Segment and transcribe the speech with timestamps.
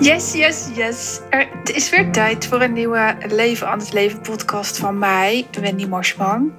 [0.00, 1.20] Yes, yes, yes.
[1.30, 5.86] Het is weer tijd voor een nieuwe Leven aan het Leven podcast van mij, Wendy
[5.86, 6.52] Marsman.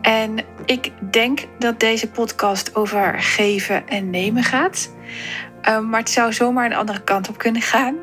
[0.00, 4.94] En ik denk dat deze podcast over geven en nemen gaat.
[5.68, 7.94] Um, maar het zou zomaar een andere kant op kunnen gaan.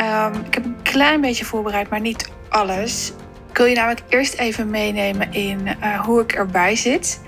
[0.00, 3.12] Um, ik heb een klein beetje voorbereid, maar niet alles.
[3.50, 7.20] Ik wil je namelijk eerst even meenemen in uh, hoe ik erbij zit.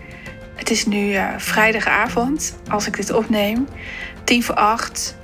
[0.54, 3.68] Het is nu uh, vrijdagavond als ik dit opneem.
[4.24, 5.16] Tien voor acht.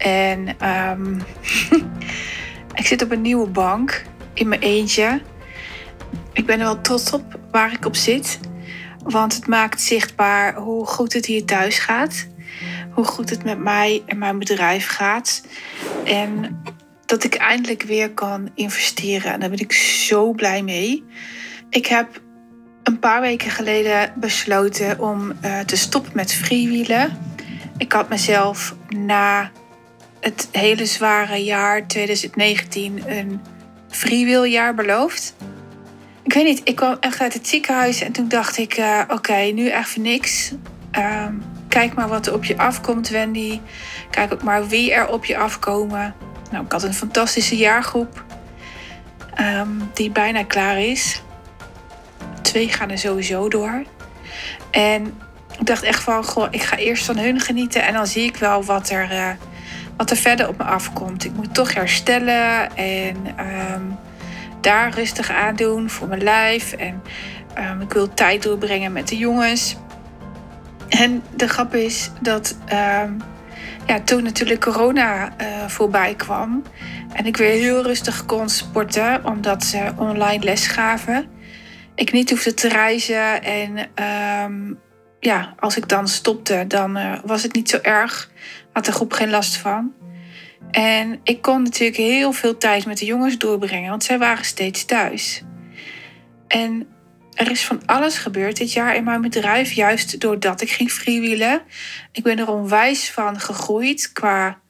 [0.00, 0.56] En
[0.90, 1.22] um,
[2.80, 5.20] ik zit op een nieuwe bank in mijn eentje.
[6.32, 8.38] Ik ben er wel trots op waar ik op zit.
[9.02, 12.28] Want het maakt zichtbaar hoe goed het hier thuis gaat.
[12.90, 15.42] Hoe goed het met mij en mijn bedrijf gaat.
[16.04, 16.62] En
[17.06, 19.32] dat ik eindelijk weer kan investeren.
[19.32, 21.04] En daar ben ik zo blij mee.
[21.70, 22.20] Ik heb
[22.82, 27.18] een paar weken geleden besloten om uh, te stoppen met freewheelen.
[27.76, 29.50] Ik had mezelf na
[30.20, 33.40] het hele zware jaar 2019 een
[33.88, 35.34] freewheeljaar beloofd.
[36.22, 39.34] Ik weet niet, ik kwam echt uit het ziekenhuis en toen dacht ik: uh, oké,
[39.34, 40.52] nu even niks.
[40.98, 41.26] Uh,
[41.68, 43.60] kijk maar wat er op je afkomt, Wendy.
[44.10, 46.14] Kijk ook maar wie er op je afkomen.
[46.50, 48.24] Nou, ik had een fantastische jaargroep
[49.40, 51.22] um, die bijna klaar is.
[52.42, 53.82] Twee gaan er sowieso door.
[54.70, 55.20] En
[55.58, 58.36] ik dacht echt van, goh, ik ga eerst van hun genieten en dan zie ik
[58.36, 59.30] wel wat er, uh,
[60.00, 61.24] wat er verder op me afkomt.
[61.24, 63.16] Ik moet toch herstellen en
[63.72, 63.98] um,
[64.60, 66.72] daar rustig aan doen voor mijn lijf.
[66.72, 67.02] En
[67.58, 69.76] um, ik wil tijd doorbrengen met de jongens.
[70.88, 72.56] En de grap is dat
[73.86, 76.62] ja, toen natuurlijk corona uh, voorbij kwam.
[77.12, 81.28] En ik weer heel rustig kon sporten, omdat ze online les gaven.
[81.94, 83.42] Ik niet hoefde te reizen.
[83.42, 83.88] En
[85.20, 88.30] ja, als ik dan stopte, dan uh, was het niet zo erg.
[88.72, 89.94] Had de groep geen last van.
[90.70, 94.84] En ik kon natuurlijk heel veel tijd met de jongens doorbrengen, want zij waren steeds
[94.84, 95.42] thuis.
[96.46, 96.88] En
[97.34, 101.62] er is van alles gebeurd dit jaar in mijn bedrijf, juist doordat ik ging freewheelen.
[102.12, 104.60] Ik ben er onwijs van gegroeid qua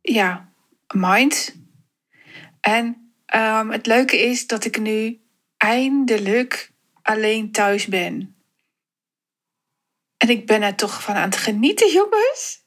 [0.00, 0.52] ja,
[0.94, 1.56] mind.
[2.60, 5.20] En um, het leuke is dat ik nu
[5.56, 6.72] eindelijk
[7.02, 8.36] alleen thuis ben.
[10.16, 12.61] En ik ben er toch van aan het genieten, jongens.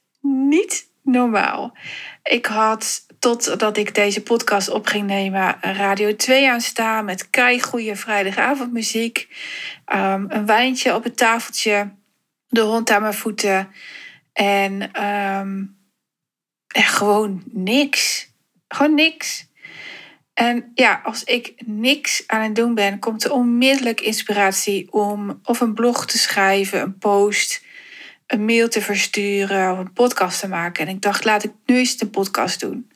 [0.48, 1.76] Niet normaal.
[2.22, 7.96] Ik had totdat ik deze podcast op ging nemen, Radio 2 aanstaan met kei goede
[7.96, 9.28] vrijdagavondmuziek.
[9.94, 11.90] Um, een wijntje op het tafeltje,
[12.48, 13.68] de hond aan mijn voeten
[14.32, 15.76] en, en
[16.68, 18.30] gewoon niks.
[18.68, 19.46] Gewoon niks.
[20.34, 25.60] En ja, als ik niks aan het doen ben, komt er onmiddellijk inspiratie om of
[25.60, 27.64] een blog te schrijven, een post,
[28.26, 30.86] een mail te versturen of een podcast te maken.
[30.86, 32.90] En ik dacht, laat ik nu eens een podcast doen.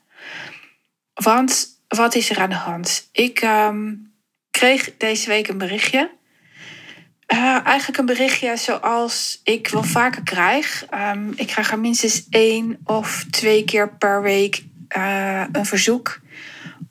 [1.13, 3.09] Want wat is er aan de hand?
[3.11, 4.13] Ik um,
[4.51, 6.11] kreeg deze week een berichtje.
[7.33, 10.85] Uh, eigenlijk een berichtje zoals ik wel vaker krijg.
[10.93, 14.63] Um, ik krijg er minstens één of twee keer per week
[14.97, 16.19] uh, een verzoek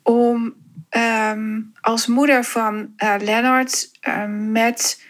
[0.03, 0.53] om
[0.89, 3.89] um, als moeder van uh, Lennart
[4.29, 5.01] met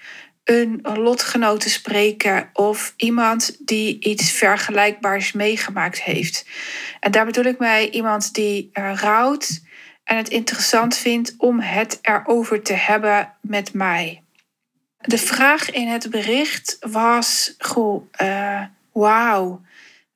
[0.44, 6.46] een lotgenoot te spreken of iemand die iets vergelijkbaars meegemaakt heeft.
[7.00, 9.62] En daar bedoel ik mij iemand die uh, rouwt
[10.04, 14.24] en het interessant vindt om het erover te hebben met mij.
[14.98, 19.62] De vraag in het bericht was: Goh, uh, wauw.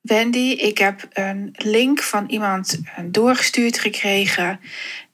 [0.00, 4.60] Wendy, ik heb een link van iemand eh, doorgestuurd gekregen.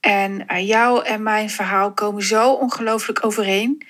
[0.00, 3.82] En jou en mijn verhaal komen zo ongelooflijk overeen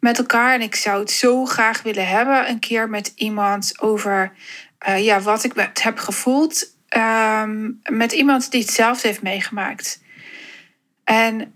[0.00, 0.54] met elkaar.
[0.54, 4.32] En ik zou het zo graag willen hebben, een keer met iemand over
[4.88, 6.74] uh, ja, wat ik heb gevoeld.
[6.96, 10.02] Um, met iemand die hetzelfde heeft meegemaakt.
[11.04, 11.54] En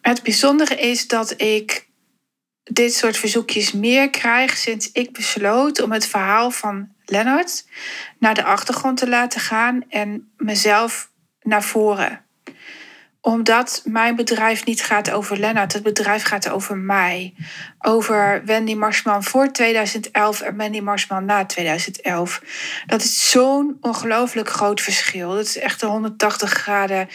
[0.00, 1.88] het bijzondere is dat ik
[2.62, 7.66] dit soort verzoekjes meer krijg sinds ik besloot om het verhaal van Lennart
[8.18, 11.10] naar de achtergrond te laten gaan en mezelf
[11.42, 12.24] naar voren
[13.24, 15.72] omdat mijn bedrijf niet gaat over Lennart.
[15.72, 17.34] Het bedrijf gaat over mij.
[17.78, 22.42] Over Wendy Marsman voor 2011 en Wendy Marsman na 2011.
[22.86, 25.30] Dat is zo'n ongelooflijk groot verschil.
[25.30, 27.08] Dat is echt een 180 graden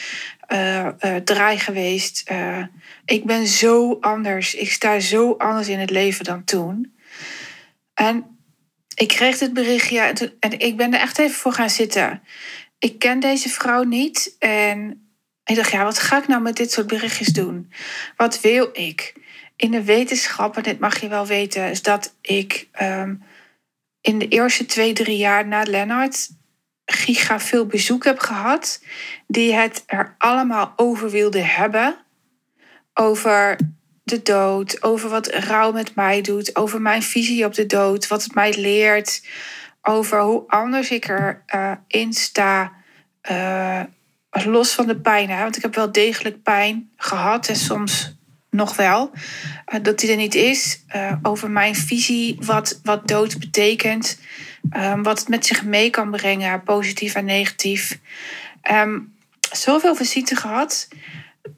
[0.47, 2.29] uh, uh, draai geweest.
[2.31, 2.63] Uh,
[3.05, 4.55] ik ben zo anders.
[4.55, 6.93] Ik sta zo anders in het leven dan toen.
[7.93, 8.39] En
[8.95, 9.99] ik kreeg dit berichtje
[10.39, 12.21] en ik ben er echt even voor gaan zitten.
[12.79, 15.03] Ik ken deze vrouw niet en
[15.49, 17.71] ik dacht, ja, wat ga ik nou met dit soort berichtjes doen?
[18.15, 19.13] Wat wil ik?
[19.55, 23.23] In de wetenschap, en dit mag je wel weten, is dat ik um,
[24.01, 26.29] in de eerste twee, drie jaar na Lennart
[26.85, 28.83] giga veel bezoek heb gehad,
[29.27, 31.97] die het er allemaal over wilden hebben.
[32.93, 33.59] Over
[34.03, 38.23] de dood, over wat rouw met mij doet, over mijn visie op de dood, wat
[38.23, 39.25] het mij leert,
[39.81, 42.73] over hoe anders ik erin uh, in sta.
[43.31, 43.83] Uh,
[44.29, 45.41] los van de pijn, hè?
[45.41, 48.17] want ik heb wel degelijk pijn gehad en soms
[48.49, 49.11] nog wel.
[49.73, 50.83] Uh, dat die er niet is.
[51.21, 54.19] over mijn visie, wat, wat dood betekent.
[54.77, 57.99] Um, wat het met zich mee kan brengen, positief en negatief.
[58.71, 59.13] Um,
[59.51, 60.87] zoveel visite gehad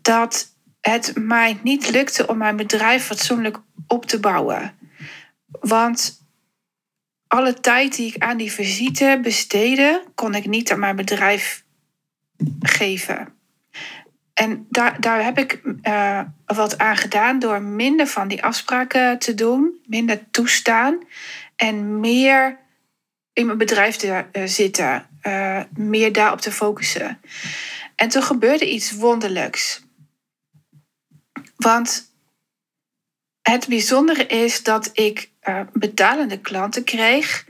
[0.02, 3.58] dat het mij niet lukte om mijn bedrijf fatsoenlijk
[3.88, 4.78] op te bouwen.
[5.48, 6.26] Want
[7.28, 11.64] alle tijd die ik aan die visite besteedde, kon ik niet aan mijn bedrijf
[12.60, 13.34] geven.
[14.34, 19.34] En daar, daar heb ik uh, wat aan gedaan door minder van die afspraken te
[19.34, 21.04] doen, minder toestaan
[21.56, 22.58] en meer
[23.34, 27.20] in mijn bedrijf te uh, zitten, uh, meer daarop te focussen.
[27.96, 29.82] En toen gebeurde iets wonderlijks.
[31.56, 32.12] Want
[33.42, 35.30] het bijzondere is dat ik
[35.74, 37.46] betalende klanten kreeg.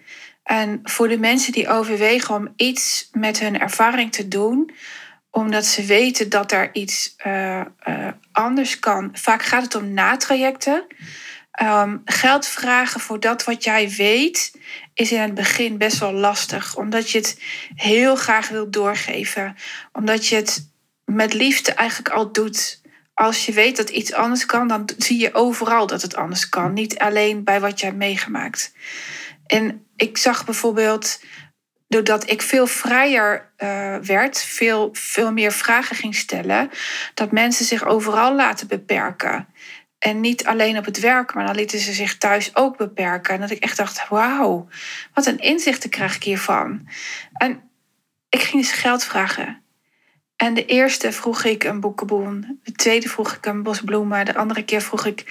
[0.52, 4.72] En voor de mensen die overwegen om iets met hun ervaring te doen,
[5.30, 9.10] omdat ze weten dat er iets uh, uh, anders kan.
[9.14, 10.86] Vaak gaat het om natrajecten.
[11.62, 14.56] Um, geld vragen voor dat wat jij weet
[14.94, 17.42] is in het begin best wel lastig, omdat je het
[17.76, 19.56] heel graag wilt doorgeven,
[19.92, 20.70] omdat je het
[21.06, 22.82] met liefde eigenlijk al doet
[23.14, 26.74] als je weet dat iets anders kan, dan zie je overal dat het anders kan.
[26.74, 28.74] Niet alleen bij wat je hebt meegemaakt.
[29.52, 31.24] En ik zag bijvoorbeeld,
[31.88, 36.70] doordat ik veel vrijer uh, werd, veel, veel meer vragen ging stellen,
[37.14, 39.48] dat mensen zich overal laten beperken.
[39.98, 43.34] En niet alleen op het werk, maar dan lieten ze zich thuis ook beperken.
[43.34, 44.68] En dat ik echt dacht, wauw,
[45.14, 46.88] wat een inzichten krijg ik hiervan.
[47.34, 47.62] En
[48.30, 49.61] ik ging dus geld vragen.
[50.42, 52.60] En de eerste vroeg ik een boekenboen.
[52.64, 54.26] De tweede vroeg ik een bos bloemen.
[54.26, 55.24] De andere keer vroeg ik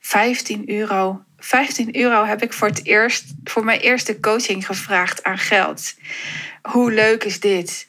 [0.00, 1.22] 15 euro.
[1.38, 5.94] 15 euro heb ik voor het eerst voor mijn eerste coaching gevraagd aan geld.
[6.62, 7.88] Hoe leuk is dit?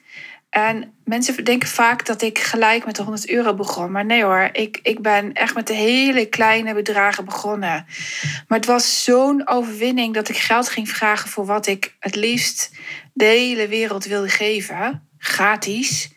[0.49, 3.91] En mensen denken vaak dat ik gelijk met de 100 euro begon.
[3.91, 7.85] Maar nee hoor, ik, ik ben echt met de hele kleine bedragen begonnen.
[8.47, 12.71] Maar het was zo'n overwinning dat ik geld ging vragen voor wat ik het liefst
[13.13, 15.06] de hele wereld wilde geven.
[15.27, 16.11] Gratis.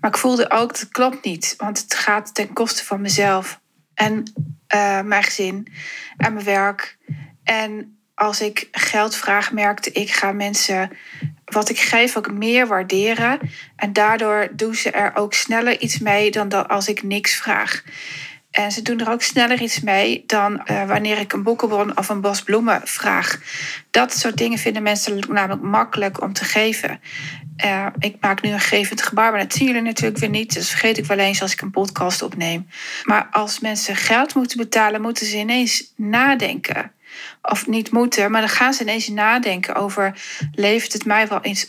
[0.00, 1.54] Maar ik voelde ook, dat klopt niet.
[1.56, 3.60] Want het gaat ten koste van mezelf.
[3.94, 4.32] En
[4.74, 5.66] uh, mijn gezin.
[6.16, 6.98] En mijn werk.
[7.44, 10.90] En als ik geld vraag, merkte ik, ga mensen
[11.44, 13.40] wat ik geef ook meer waarderen.
[13.76, 17.82] En daardoor doen ze er ook sneller iets mee dan als ik niks vraag.
[18.50, 22.08] En ze doen er ook sneller iets mee dan uh, wanneer ik een boekenbon of
[22.08, 23.38] een bos bloemen vraag.
[23.90, 27.00] Dat soort dingen vinden mensen namelijk makkelijk om te geven.
[27.64, 30.54] Uh, ik maak nu een gevend gebaar, maar dat zien jullie natuurlijk weer niet.
[30.54, 32.68] Dus vergeet ik wel eens als ik een podcast opneem.
[33.04, 36.92] Maar als mensen geld moeten betalen, moeten ze ineens nadenken.
[37.42, 40.20] Of niet moeten, maar dan gaan ze ineens nadenken over:
[40.52, 41.66] levert het mij wel iets,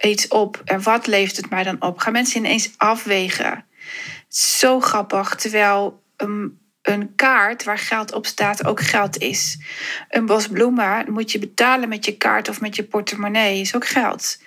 [0.00, 0.62] iets op?
[0.64, 1.98] En wat levert het mij dan op?
[1.98, 3.64] Gaan mensen ineens afwegen?
[4.28, 5.34] Zo grappig.
[5.34, 6.64] Terwijl een,
[7.16, 9.58] kaart waar geld op staat ook geld is.
[10.08, 13.86] Een bos bloemen moet je betalen met je kaart of met je portemonnee, is ook
[13.86, 14.42] geld.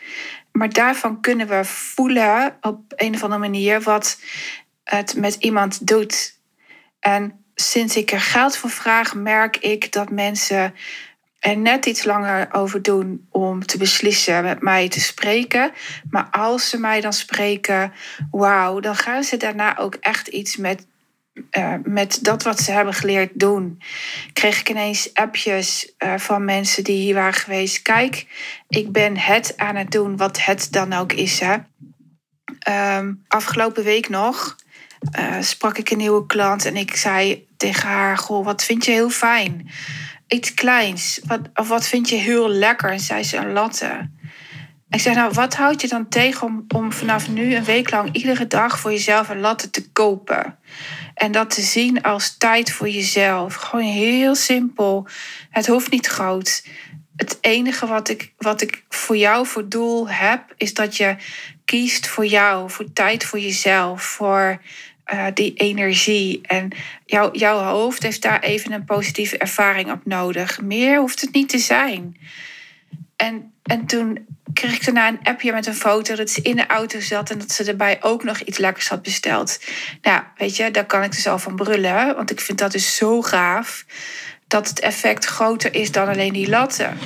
[0.51, 4.21] Maar daarvan kunnen we voelen op een of andere manier wat
[4.83, 6.38] het met iemand doet.
[6.99, 10.73] En sinds ik er geld voor vraag, merk ik dat mensen
[11.40, 15.71] er net iets langer over doen om te beslissen met mij te spreken.
[16.09, 17.94] Maar als ze mij dan spreken,
[18.31, 20.88] wauw, dan gaan ze daarna ook echt iets met
[21.51, 23.81] uh, met dat wat ze hebben geleerd doen,
[24.33, 27.81] kreeg ik ineens appjes uh, van mensen die hier waren geweest.
[27.81, 28.25] Kijk,
[28.67, 31.39] ik ben het aan het doen wat het dan ook is.
[31.39, 31.57] Hè.
[32.97, 34.57] Um, afgelopen week nog
[35.19, 38.91] uh, sprak ik een nieuwe klant en ik zei tegen haar: Goh, wat vind je
[38.91, 39.69] heel fijn?
[40.27, 41.19] Iets kleins.
[41.25, 42.91] Wat, of wat vind je heel lekker?
[42.91, 44.09] En zei ze een latte.
[44.89, 48.15] Ik zei, nou, wat houd je dan tegen om, om vanaf nu een week lang
[48.15, 50.57] iedere dag voor jezelf een latte te kopen?
[51.13, 53.55] En dat te zien als tijd voor jezelf.
[53.55, 55.07] Gewoon heel simpel.
[55.49, 56.65] Het hoeft niet groot.
[57.15, 61.15] Het enige wat ik, wat ik voor jou voor doel heb, is dat je
[61.65, 64.61] kiest voor jou, voor tijd voor jezelf, voor
[65.13, 66.39] uh, die energie.
[66.41, 66.71] En
[67.05, 70.61] jou, jouw hoofd heeft daar even een positieve ervaring op nodig.
[70.61, 72.17] Meer hoeft het niet te zijn.
[73.21, 76.68] En, en toen kreeg ik daarna een appje met een foto dat ze in de
[76.68, 79.59] auto zat en dat ze erbij ook nog iets lekkers had besteld.
[80.02, 82.95] Nou, weet je, daar kan ik dus al van brullen, want ik vind dat dus
[82.95, 83.85] zo gaaf
[84.47, 86.97] dat het effect groter is dan alleen die latten.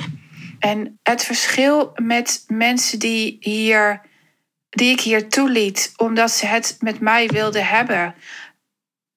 [0.58, 4.00] En het verschil met mensen die, hier,
[4.70, 8.14] die ik hier toeliet, omdat ze het met mij wilden hebben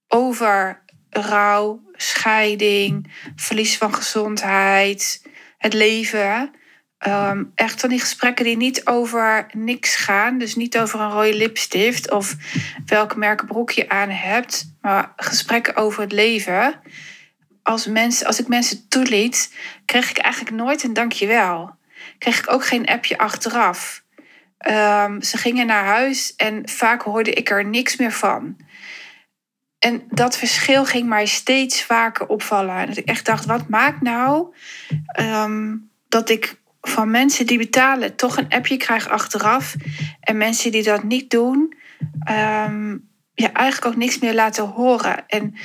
[0.08, 5.22] over rouw, scheiding, verlies van gezondheid,
[5.58, 6.51] het leven.
[7.06, 10.38] Um, echt van die gesprekken die niet over niks gaan.
[10.38, 12.36] Dus niet over een rode lipstift of
[12.86, 14.75] welk merk broek je aan hebt.
[14.82, 16.82] Maar gesprekken over het leven.
[17.63, 19.54] Als, mensen, als ik mensen toeliet,
[19.86, 21.75] kreeg ik eigenlijk nooit een dankjewel.
[22.18, 24.04] Kreeg ik ook geen appje achteraf.
[24.68, 28.58] Um, ze gingen naar huis en vaak hoorde ik er niks meer van.
[29.80, 32.75] En dat verschil ging mij steeds vaker opvallen.
[32.75, 34.56] En dat ik echt dacht, wat maakt nou
[35.20, 39.75] um, dat ik van mensen die betalen toch een appje krijg achteraf.
[40.20, 41.74] En mensen die dat niet doen,
[42.29, 45.27] um, ja, eigenlijk ook niks meer laten horen.
[45.27, 45.56] En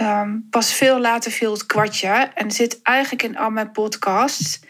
[0.00, 2.08] um, pas veel later viel het kwartje.
[2.34, 4.60] En zit eigenlijk in al mijn podcasts.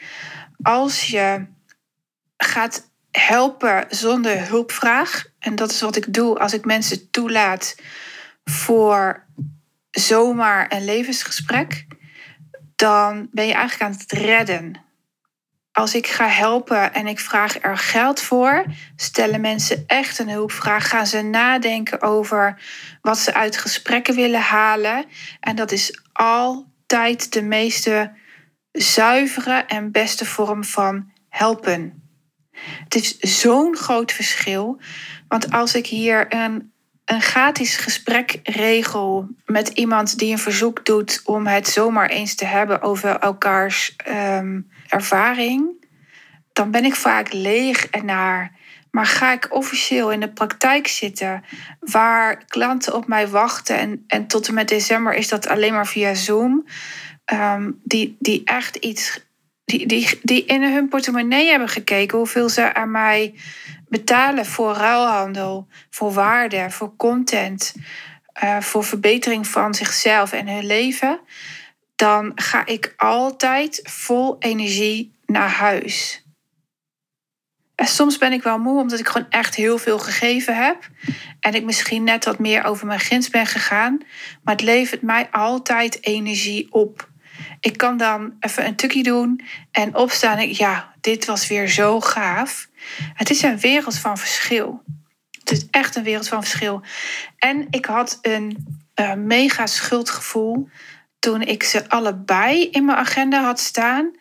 [0.63, 1.47] Als je
[2.37, 5.25] gaat helpen zonder hulpvraag.
[5.39, 7.77] En dat is wat ik doe als ik mensen toelaat
[8.45, 9.25] voor
[9.91, 11.87] zomaar een levensgesprek.
[12.77, 14.86] Dan ben je eigenlijk aan het redden
[15.77, 18.65] als ik ga helpen en ik vraag er geld voor,
[18.97, 20.89] stellen mensen echt een hulpvraag.
[20.89, 22.61] Gaan ze nadenken over
[23.01, 25.05] wat ze uit gesprekken willen halen.
[25.41, 28.13] En dat is altijd de meeste
[28.73, 32.03] zuivere en beste vorm van helpen.
[32.85, 34.81] Het is zo'n groot verschil.
[35.29, 36.73] Want als ik hier een,
[37.05, 42.45] een gratis gesprek regel met iemand die een verzoek doet om het zomaar eens te
[42.45, 45.85] hebben over elkaars um, ervaring,
[46.53, 48.55] dan ben ik vaak leeg en naar.
[48.91, 51.45] Maar ga ik officieel in de praktijk zitten,
[51.81, 55.87] waar klanten op mij wachten, en, en tot en met december is dat alleen maar
[55.87, 56.67] via Zoom,
[57.33, 59.27] um, die, die echt iets,
[59.65, 63.35] die, die, die in hun portemonnee hebben gekeken hoeveel ze aan mij
[63.89, 67.75] betalen voor ruilhandel, voor waarde, voor content,
[68.45, 71.21] uh, voor verbetering van zichzelf en hun leven,
[71.97, 76.25] dan ga ik altijd vol energie naar huis.
[77.75, 80.89] En soms ben ik wel moe omdat ik gewoon echt heel veel gegeven heb.
[81.41, 83.99] En ik misschien net wat meer over mijn grens ben gegaan.
[84.43, 87.09] Maar het levert mij altijd energie op.
[87.61, 90.39] Ik kan dan even een tukje doen en opstaan.
[90.39, 92.69] En ja, dit was weer zo gaaf.
[93.15, 94.83] Het is een wereld van verschil.
[95.39, 96.83] Het is echt een wereld van verschil.
[97.39, 98.67] En ik had een
[99.01, 100.69] uh, mega schuldgevoel
[101.27, 104.17] toen ik ze allebei in mijn agenda had staan.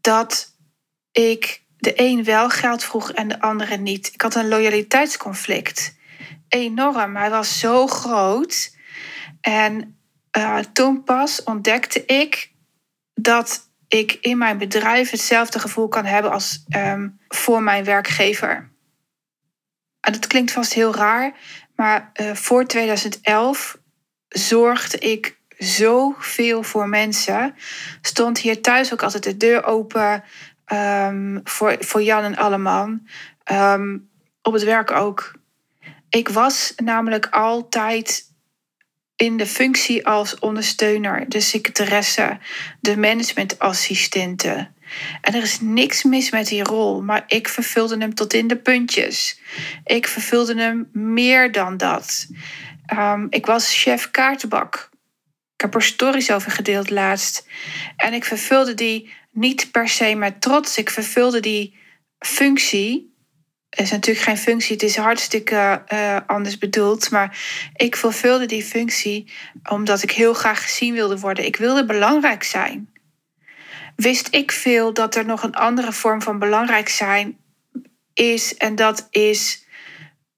[0.00, 0.56] Dat
[1.12, 4.10] ik de een wel geld vroeg en de andere niet.
[4.12, 5.96] Ik had een loyaliteitsconflict.
[6.48, 7.16] Enorm.
[7.16, 8.76] Hij was zo groot.
[9.40, 9.98] En
[10.36, 12.52] uh, toen pas ontdekte ik
[13.14, 18.70] dat ik in mijn bedrijf hetzelfde gevoel kan hebben als um, voor mijn werkgever.
[20.00, 21.36] En dat klinkt vast heel raar,
[21.76, 23.78] maar uh, voor 2011
[24.28, 27.54] zorgde ik zoveel voor mensen.
[28.02, 30.24] Stond hier thuis ook altijd de deur open.
[30.72, 33.06] Um, voor, voor Jan en Alleman.
[33.52, 34.10] Um,
[34.42, 35.32] op het werk ook.
[36.08, 38.30] Ik was namelijk altijd
[39.16, 42.38] in de functie als ondersteuner, de secretaresse,
[42.80, 44.70] de managementassistente.
[45.20, 48.56] En er is niks mis met die rol, maar ik vervulde hem tot in de
[48.56, 49.40] puntjes.
[49.84, 52.26] Ik vervulde hem meer dan dat.
[52.98, 54.90] Um, ik was chef kaartenbak.
[55.62, 57.46] Ik heb er stories over gedeeld laatst.
[57.96, 60.78] En ik vervulde die niet per se met trots.
[60.78, 61.78] Ik vervulde die
[62.18, 63.14] functie.
[63.68, 67.10] Het is natuurlijk geen functie, het is hartstikke uh, anders bedoeld.
[67.10, 67.38] Maar
[67.76, 69.32] ik vervulde die functie
[69.68, 71.44] omdat ik heel graag gezien wilde worden.
[71.44, 72.92] Ik wilde belangrijk zijn.
[73.96, 77.38] Wist ik veel dat er nog een andere vorm van belangrijk zijn
[78.14, 78.56] is.
[78.56, 79.66] En dat is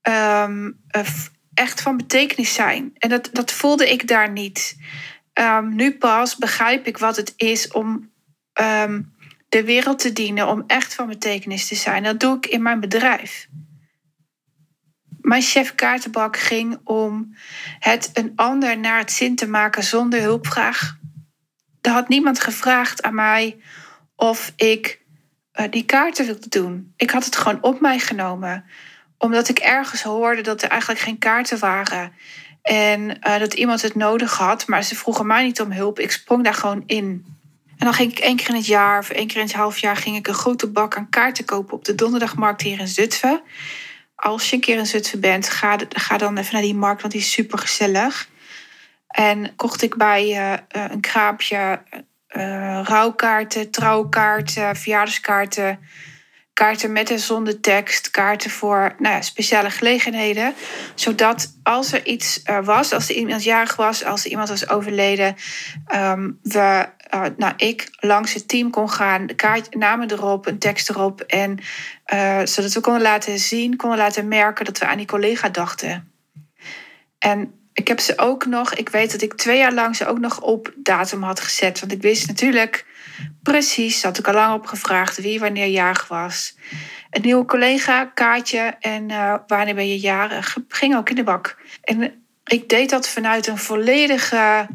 [0.02, 0.81] um,
[1.54, 2.93] echt van betekenis zijn.
[2.99, 4.76] En dat, dat voelde ik daar niet.
[5.41, 8.12] Um, nu pas begrijp ik wat het is om
[8.61, 9.14] um,
[9.49, 12.03] de wereld te dienen, om echt van betekenis te zijn.
[12.03, 13.49] Dat doe ik in mijn bedrijf.
[15.21, 17.37] Mijn chef kaartenbak ging om
[17.79, 20.97] het een ander naar het zin te maken zonder hulpvraag.
[21.81, 23.61] Er had niemand gevraagd aan mij
[24.17, 25.03] of ik
[25.61, 26.93] uh, die kaarten wilde doen.
[26.97, 28.64] Ik had het gewoon op mij genomen,
[29.19, 32.12] omdat ik ergens hoorde dat er eigenlijk geen kaarten waren.
[32.64, 35.99] En uh, dat iemand het nodig had, maar ze vroegen mij niet om hulp.
[35.99, 37.25] Ik sprong daar gewoon in.
[37.78, 39.78] En dan ging ik één keer in het jaar of één keer in het half
[39.78, 43.42] jaar ging ik een grote bak aan kaarten kopen op de donderdagmarkt hier in Zutphen.
[44.14, 47.12] Als je een keer in Zutphen bent, ga, ga dan even naar die markt, want
[47.12, 48.28] die is super gezellig.
[49.09, 50.52] En kocht ik bij uh,
[50.90, 51.83] een kraampje
[52.37, 55.78] uh, rouwkaarten, trouwkaarten, verjaardagskaarten,
[56.55, 60.55] kaarten met en zonder tekst, kaarten voor nou ja, speciale gelegenheden.
[60.95, 64.69] Zodat als er iets uh, was, als er iemand jarig was, als er iemand was
[64.69, 65.37] overleden,
[65.95, 70.59] um, we, uh, nou, ik langs het team kon gaan, de kaart, namen erop, een
[70.59, 71.21] tekst erop.
[71.21, 71.59] En
[72.45, 76.13] zodat we konden laten zien, konden laten merken dat we aan die collega dachten.
[77.19, 80.19] En ik heb ze ook nog, ik weet dat ik twee jaar lang ze ook
[80.19, 81.81] nog op datum had gezet.
[81.81, 82.87] Want ik wist natuurlijk
[83.42, 86.56] precies, had ik al lang op gevraagd wie wanneer jarig was.
[87.11, 91.59] Een nieuwe collega, kaartje en uh, wanneer ben je jarig, ging ook in de bak.
[91.83, 94.68] En ik deed dat vanuit een volledige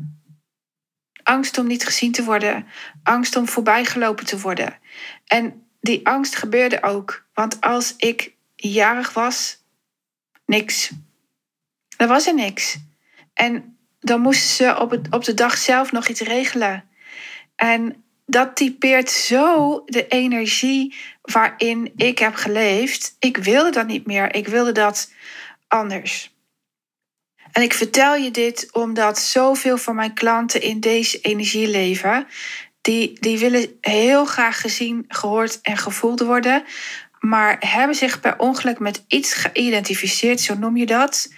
[1.23, 2.67] angst om niet gezien te worden,
[3.03, 4.77] angst om voorbijgelopen te worden.
[5.25, 9.63] En die angst gebeurde ook, want als ik jarig was,
[10.45, 10.91] niks.
[11.97, 12.77] Er was er niks.
[13.33, 16.89] En dan moesten ze op, het, op de dag zelf nog iets regelen.
[17.55, 23.15] En dat typeert zo de energie waarin ik heb geleefd.
[23.19, 24.35] Ik wilde dat niet meer.
[24.35, 25.11] Ik wilde dat
[25.67, 26.33] anders.
[27.51, 32.27] En ik vertel je dit omdat zoveel van mijn klanten in deze energie leven.
[32.81, 36.63] Die, die willen heel graag gezien, gehoord en gevoeld worden.
[37.19, 41.33] Maar hebben zich per ongeluk met iets geïdentificeerd, zo noem je dat,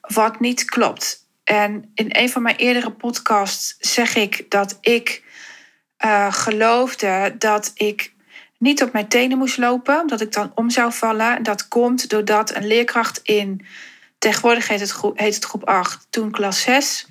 [0.00, 1.24] wat niet klopt.
[1.44, 5.24] En in een van mijn eerdere podcasts zeg ik dat ik
[6.04, 8.14] uh, geloofde dat ik
[8.58, 11.42] niet op mijn tenen moest lopen, omdat ik dan om zou vallen.
[11.42, 13.66] Dat komt doordat een leerkracht in,
[14.18, 17.06] tegenwoordig heet het groep, heet het groep 8, toen klas 6,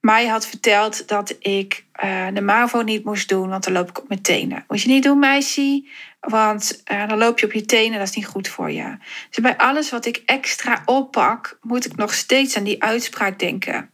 [0.00, 3.98] mij had verteld dat ik uh, de MAVO niet moest doen, want dan loop ik
[3.98, 4.64] op mijn tenen.
[4.68, 5.84] Moet je niet doen, meisje,
[6.20, 8.96] want uh, dan loop je op je tenen, dat is niet goed voor je.
[9.30, 13.90] Dus bij alles wat ik extra oppak, moet ik nog steeds aan die uitspraak denken.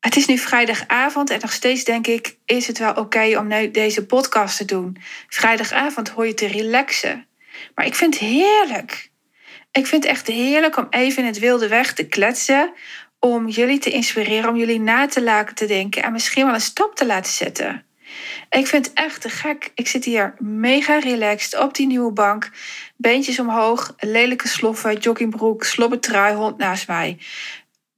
[0.00, 3.70] Het is nu vrijdagavond en nog steeds denk ik: is het wel oké om nu
[3.70, 4.96] deze podcast te doen?
[5.28, 7.26] Vrijdagavond hoor je te relaxen.
[7.74, 9.10] Maar ik vind het heerlijk.
[9.72, 12.72] Ik vind het echt heerlijk om even in het wilde weg te kletsen.
[13.20, 16.60] Om jullie te inspireren, om jullie na te laten te denken en misschien wel een
[16.60, 17.86] stap te laten zetten.
[18.50, 19.70] Ik vind het echt gek.
[19.74, 22.50] Ik zit hier mega relaxed op die nieuwe bank.
[22.96, 27.18] Beentjes omhoog, lelijke sloffen, joggingbroek, slobbetrui, hond naast mij.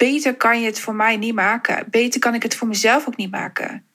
[0.00, 1.86] Beter kan je het voor mij niet maken.
[1.90, 3.86] Beter kan ik het voor mezelf ook niet maken.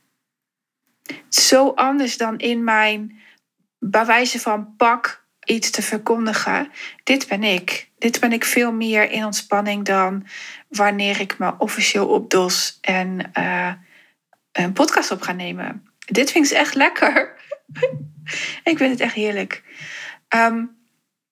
[1.29, 3.19] Zo anders dan in mijn
[3.79, 6.71] bij wijze van pak iets te verkondigen.
[7.03, 7.89] Dit ben ik.
[7.97, 10.27] Dit ben ik veel meer in ontspanning dan
[10.67, 13.73] wanneer ik me officieel opdos en uh,
[14.51, 15.85] een podcast op ga nemen.
[16.05, 17.35] Dit vind ik echt lekker.
[18.71, 19.63] ik vind het echt heerlijk.
[20.35, 20.77] Um,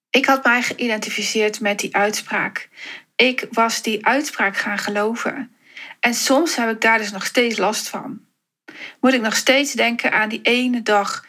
[0.09, 2.69] ik had mij geïdentificeerd met die uitspraak.
[3.15, 5.55] Ik was die uitspraak gaan geloven.
[5.99, 8.21] En soms heb ik daar dus nog steeds last van.
[8.99, 11.25] Moet ik nog steeds denken aan die ene dag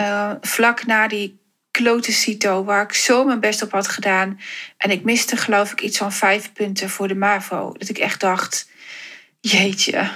[0.00, 4.40] uh, vlak na die klote cito, waar ik zo mijn best op had gedaan.
[4.76, 7.74] En ik miste geloof ik iets van vijf punten voor de MAVO.
[7.78, 8.70] Dat ik echt dacht,
[9.40, 10.10] jeetje,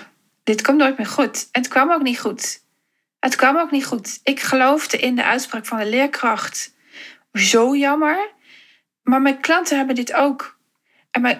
[0.44, 1.48] dit komt nooit meer goed.
[1.52, 2.60] En het kwam ook niet goed.
[3.20, 4.20] Het kwam ook niet goed.
[4.22, 6.74] Ik geloofde in de uitspraak van de leerkracht.
[7.32, 8.30] Zo jammer.
[9.02, 10.57] Maar mijn klanten hebben dit ook.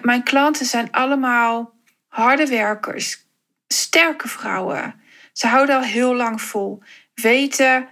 [0.01, 1.73] Mijn, klanten zijn allemaal
[2.07, 3.25] harde werkers,
[3.67, 5.01] sterke vrouwen.
[5.33, 7.87] Ze houden al heel lang vol, weten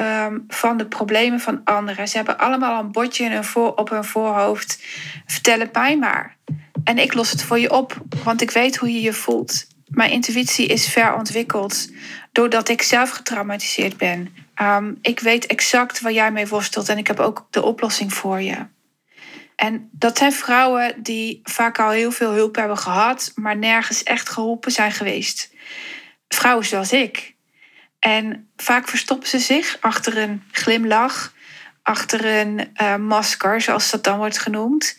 [0.00, 2.08] um, van de problemen van anderen.
[2.08, 4.84] Ze hebben allemaal een bordje in hun voor, op hun voorhoofd.
[5.26, 6.36] Vertel het mij maar.
[6.84, 9.66] En ik los het voor je op, want ik weet hoe je je voelt.
[9.86, 11.88] Mijn intuïtie is ver ontwikkeld
[12.32, 14.34] doordat ik zelf getraumatiseerd ben.
[14.62, 18.40] Um, ik weet exact waar jij mee worstelt en ik heb ook de oplossing voor
[18.40, 18.56] je.
[19.62, 24.28] En dat zijn vrouwen die vaak al heel veel hulp hebben gehad, maar nergens echt
[24.28, 25.54] geholpen zijn geweest.
[26.28, 27.34] Vrouwen zoals ik.
[27.98, 31.34] En vaak verstoppen ze zich achter een glimlach,
[31.82, 34.98] achter een uh, masker, zoals dat dan wordt genoemd,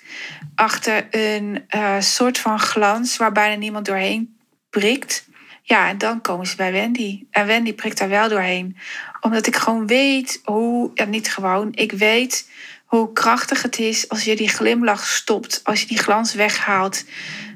[0.55, 4.37] achter een uh, soort van glans waar bijna niemand doorheen
[4.69, 5.27] prikt.
[5.61, 7.25] Ja, en dan komen ze bij Wendy.
[7.31, 8.77] En Wendy prikt daar wel doorheen.
[9.21, 12.51] Omdat ik gewoon weet hoe, ja, niet gewoon, ik weet
[12.93, 17.05] hoe krachtig het is als je die glimlach stopt, als je die glans weghaalt.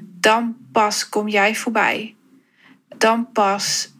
[0.00, 2.16] Dan pas kom jij voorbij.
[2.96, 3.92] Dan pas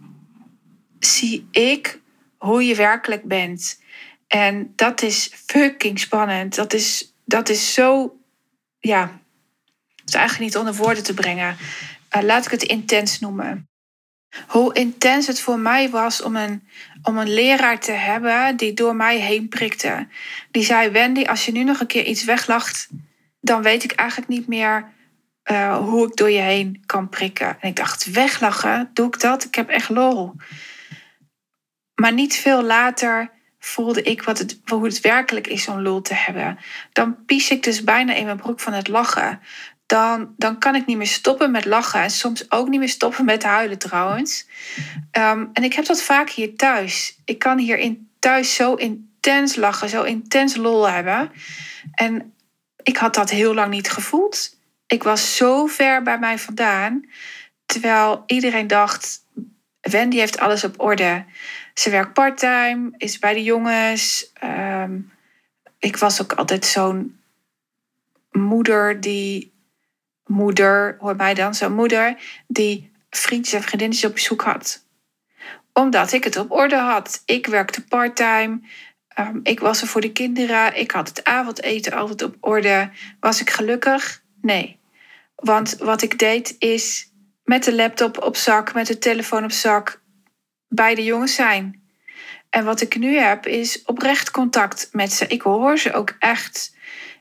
[0.98, 2.00] zie ik
[2.38, 3.80] hoe je werkelijk bent.
[4.26, 6.54] En dat is fucking spannend.
[6.54, 8.16] Dat is, dat is zo,
[8.78, 9.20] ja,
[9.96, 11.56] het is eigenlijk niet onder woorden te brengen.
[12.16, 13.67] Uh, laat ik het intens noemen.
[14.46, 16.68] Hoe intens het voor mij was om een,
[17.02, 20.08] om een leraar te hebben die door mij heen prikte.
[20.50, 22.88] Die zei: Wendy, als je nu nog een keer iets weglacht,
[23.40, 24.92] dan weet ik eigenlijk niet meer
[25.50, 27.56] uh, hoe ik door je heen kan prikken.
[27.60, 29.44] En ik dacht: weglachen, doe ik dat?
[29.44, 30.32] Ik heb echt lol.
[31.94, 36.14] Maar niet veel later voelde ik wat het, hoe het werkelijk is om lol te
[36.14, 36.58] hebben.
[36.92, 39.40] Dan pies ik dus bijna in mijn broek van het lachen.
[39.88, 42.00] Dan, dan kan ik niet meer stoppen met lachen.
[42.00, 44.46] En soms ook niet meer stoppen met huilen trouwens.
[45.10, 47.18] Ehm, en ik heb dat vaak hier thuis.
[47.24, 51.30] Ik kan hier thuis zo intens lachen, zo intens lol hebben.
[51.92, 52.34] En
[52.82, 54.56] ik had dat heel lang niet gevoeld.
[54.86, 57.04] Ik was zo ver bij mij vandaan.
[57.66, 59.24] Terwijl iedereen dacht,
[59.80, 61.24] Wendy heeft alles op orde.
[61.74, 64.30] Ze werkt parttime, is bij de jongens.
[64.32, 64.98] Ehm,
[65.78, 67.20] ik was ook altijd zo'n
[68.30, 69.56] moeder die.
[70.28, 74.86] Moeder, hoor mij dan, zo'n moeder die vriendjes en vriendinnetjes op bezoek had.
[75.72, 77.22] Omdat ik het op orde had.
[77.24, 78.60] Ik werkte parttime.
[79.18, 80.78] Um, ik was er voor de kinderen.
[80.78, 82.90] Ik had het avondeten altijd op orde.
[83.20, 84.22] Was ik gelukkig?
[84.40, 84.78] Nee.
[85.34, 87.12] Want wat ik deed is
[87.44, 90.02] met de laptop op zak, met de telefoon op zak,
[90.68, 91.82] bij de jongens zijn.
[92.50, 95.26] En wat ik nu heb, is oprecht contact met ze.
[95.26, 96.76] Ik hoor ze ook echt.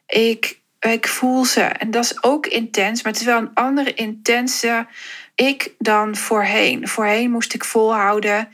[0.05, 1.61] Ik, ik voel ze.
[1.61, 4.87] En dat is ook intens, maar het is wel een andere intense
[5.35, 6.87] ik dan voorheen.
[6.87, 8.49] Voorheen moest ik volhouden,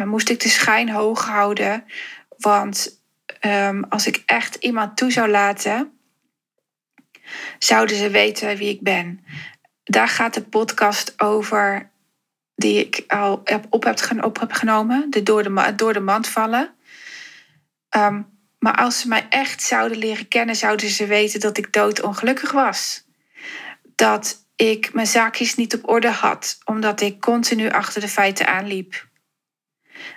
[0.00, 1.84] uh, moest ik de schijn hoog houden.
[2.38, 3.02] Want
[3.40, 5.98] um, als ik echt iemand toe zou laten,
[7.58, 9.24] zouden ze weten wie ik ben.
[9.84, 11.90] Daar gaat de podcast over
[12.54, 13.32] die ik al
[13.70, 16.74] op heb, genomen, de door, de door de mand vallen.
[17.96, 22.52] Um, maar als ze mij echt zouden leren kennen, zouden ze weten dat ik doodongelukkig
[22.52, 23.04] was.
[23.94, 29.08] Dat ik mijn zaakjes niet op orde had, omdat ik continu achter de feiten aanliep.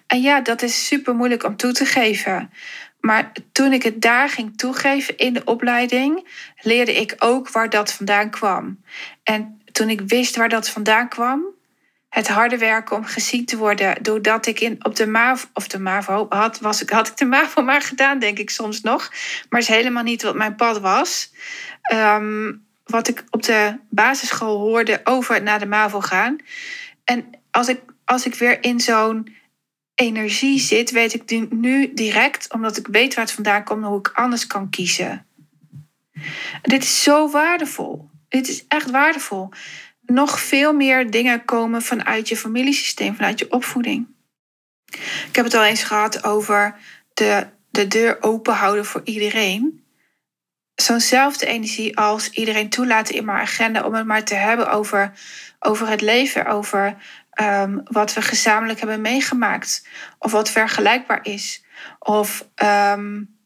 [0.08, 2.52] En ja, dat is super moeilijk om toe te geven.
[3.00, 6.28] Maar toen ik het daar ging toegeven in de opleiding,
[6.62, 8.84] leerde ik ook waar dat vandaan kwam.
[9.24, 11.44] En toen ik wist waar dat vandaan kwam,
[12.14, 15.80] het harde werken om gezien te worden, doordat ik in, op de MAVO, of de
[15.80, 19.12] MAVO had, was ik, had ik de MAVO maar gedaan, denk ik soms nog.
[19.50, 21.32] Maar is helemaal niet wat mijn pad was.
[21.94, 26.38] Um, wat ik op de basisschool hoorde over naar de MAVO gaan.
[27.04, 29.36] En als ik, als ik weer in zo'n
[29.96, 34.12] energie zit, weet ik nu direct, omdat ik weet waar het vandaan komt, hoe ik
[34.14, 35.26] anders kan kiezen.
[36.62, 38.10] dit is zo waardevol.
[38.30, 39.50] Dit is echt waardevol.
[40.06, 44.08] Nog veel meer dingen komen vanuit je familiesysteem, vanuit je opvoeding.
[45.28, 46.76] Ik heb het al eens gehad over
[47.14, 49.84] de, de deur open houden voor iedereen.
[50.76, 55.12] Zo'nzelfde energie als iedereen toelaten in mijn agenda om het maar te hebben over,
[55.60, 56.98] over het leven, over
[57.42, 59.88] um, wat we gezamenlijk hebben meegemaakt.
[60.20, 61.64] Of wat vergelijkbaar is.
[62.00, 63.38] Of, um,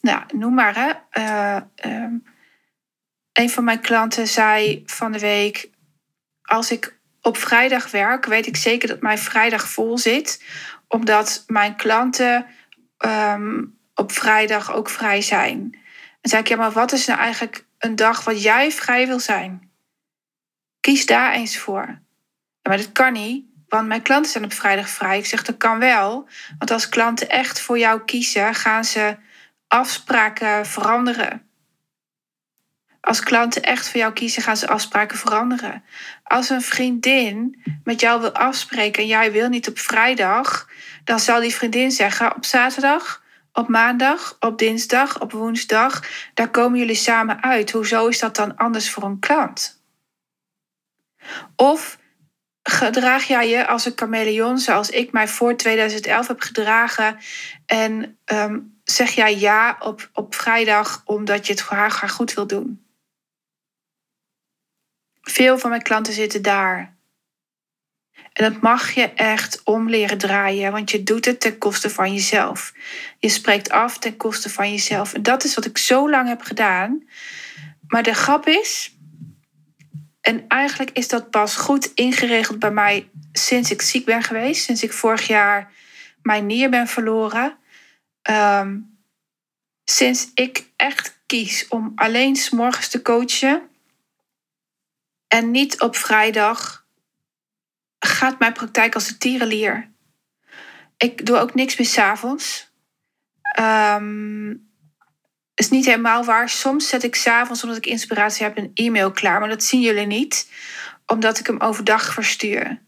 [0.00, 0.74] nou, noem maar.
[0.74, 1.20] Hè.
[1.20, 2.24] Uh, um,
[3.32, 5.70] een van mijn klanten zei van de week:
[6.44, 10.44] Als ik op vrijdag werk, weet ik zeker dat mijn vrijdag vol zit,
[10.88, 12.46] omdat mijn klanten
[13.94, 15.78] op vrijdag ook vrij zijn.
[16.20, 19.20] En zei ik: Ja, maar wat is nou eigenlijk een dag wat jij vrij wil
[19.20, 19.72] zijn?
[20.80, 22.02] Kies daar eens voor
[22.68, 25.18] maar dat kan niet, want mijn klanten zijn op vrijdag vrij.
[25.18, 26.28] Ik zeg dat kan wel,
[26.58, 29.16] want als klanten echt voor jou kiezen, gaan ze
[29.68, 31.48] afspraken veranderen.
[33.04, 35.84] Als klanten echt voor jou kiezen, gaan ze afspraken veranderen.
[36.22, 40.68] Als een vriendin met jou wil afspreken en jij wil niet op vrijdag,
[41.04, 46.02] dan zal die vriendin zeggen op zaterdag, op maandag, op dinsdag, op woensdag,
[46.34, 47.70] daar komen jullie samen uit.
[47.70, 49.82] Hoezo is dat dan anders voor een klant?
[51.56, 51.98] Of
[52.62, 57.18] gedraag jij je als een chameleon zoals ik mij voor 2011 heb gedragen?
[57.66, 62.34] En ehm, zeg jij ja op, op vrijdag omdat je het voor haar graag goed
[62.34, 62.83] wil doen?
[65.24, 66.94] Veel van mijn klanten zitten daar.
[68.32, 72.12] En dat mag je echt om leren draaien, want je doet het ten koste van
[72.12, 72.72] jezelf.
[73.18, 75.14] Je spreekt af ten koste van jezelf.
[75.14, 77.08] En dat is wat ik zo lang heb gedaan.
[77.86, 78.94] Maar de grap is,
[80.20, 84.64] en eigenlijk is dat pas goed ingeregeld bij mij sinds ik ziek ben geweest.
[84.64, 85.72] Sinds ik vorig jaar
[86.22, 87.58] mijn nier ben verloren.
[88.22, 88.78] Ehm,
[89.84, 93.68] sinds ik echt kies om alleen s'morgens te coachen.
[95.34, 96.86] En niet op vrijdag.
[97.98, 99.90] Gaat mijn praktijk als een tierenlier.
[100.96, 102.72] Ik doe ook niks meer s'avonds.
[103.60, 104.70] Um,
[105.54, 106.48] is niet helemaal waar.
[106.48, 109.40] Soms zet ik s'avonds, omdat ik inspiratie heb, een e-mail klaar.
[109.40, 110.50] Maar dat zien jullie niet,
[111.06, 112.80] omdat ik hem overdag verstuur.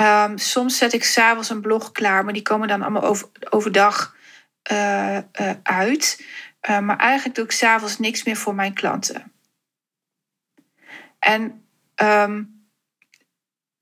[0.00, 4.14] Um, soms zet ik s'avonds een blog klaar, maar die komen dan allemaal over, overdag
[4.72, 6.24] uh, uh, uit.
[6.70, 9.32] Uh, maar eigenlijk doe ik s'avonds niks meer voor mijn klanten.
[11.20, 11.64] En
[12.02, 12.60] um,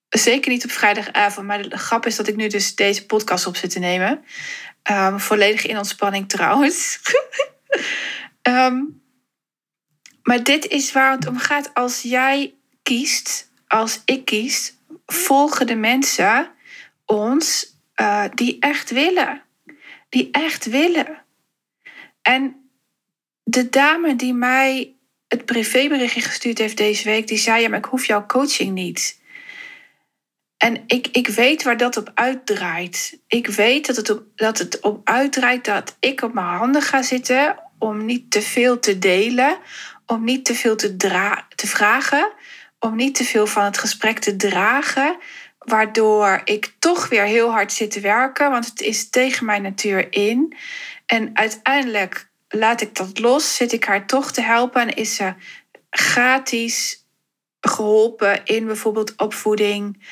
[0.08, 1.46] Zeker niet op vrijdagavond.
[1.46, 4.24] Maar de grap is dat ik nu dus deze podcast op zit te nemen.
[4.90, 6.98] Um, volledig in ontspanning trouwens.
[8.42, 8.82] Ehm,
[10.22, 11.74] maar dit is waar het om gaat.
[11.74, 14.74] Als jij kiest, als ik kies,
[15.06, 16.50] volgen de mensen
[17.04, 19.42] ons uh, die echt willen.
[20.08, 21.24] Die echt willen.
[22.22, 22.70] En
[23.42, 24.94] de dame die mij
[25.28, 29.20] het privéberichtje gestuurd heeft deze week, die zei: Ja, maar ik hoef jouw coaching niet.
[30.56, 33.18] En ik, ik weet waar dat op uitdraait.
[33.26, 37.02] Ik weet dat het, op, dat het op uitdraait dat ik op mijn handen ga
[37.02, 39.58] zitten om niet te veel te delen,
[40.06, 42.32] om niet te veel te, dra te vragen,
[42.78, 45.16] om niet te veel van het gesprek te dragen,
[45.58, 50.12] waardoor ik toch weer heel hard zit te werken, want het is tegen mijn natuur
[50.12, 50.56] in.
[51.06, 55.34] En uiteindelijk laat ik dat los, zit ik haar toch te helpen en is ze
[55.90, 57.06] gratis
[57.60, 60.06] geholpen in bijvoorbeeld opvoeding,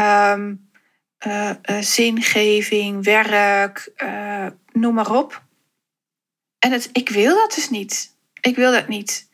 [0.00, 0.70] um,
[1.80, 5.42] zingeving, werk, uh, noem maar op.
[6.58, 8.16] En het, ik wil dat dus niet.
[8.40, 9.28] Ik wil dat niet.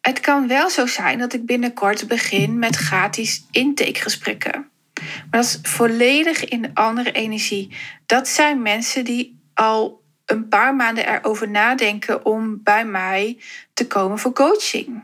[0.00, 4.70] Het kan wel zo zijn dat ik binnenkort begin met gratis intakegesprekken.
[5.00, 7.76] Maar dat is volledig in andere energie.
[8.06, 13.38] Dat zijn mensen die al een paar maanden erover nadenken om bij mij
[13.72, 15.02] te komen voor coaching.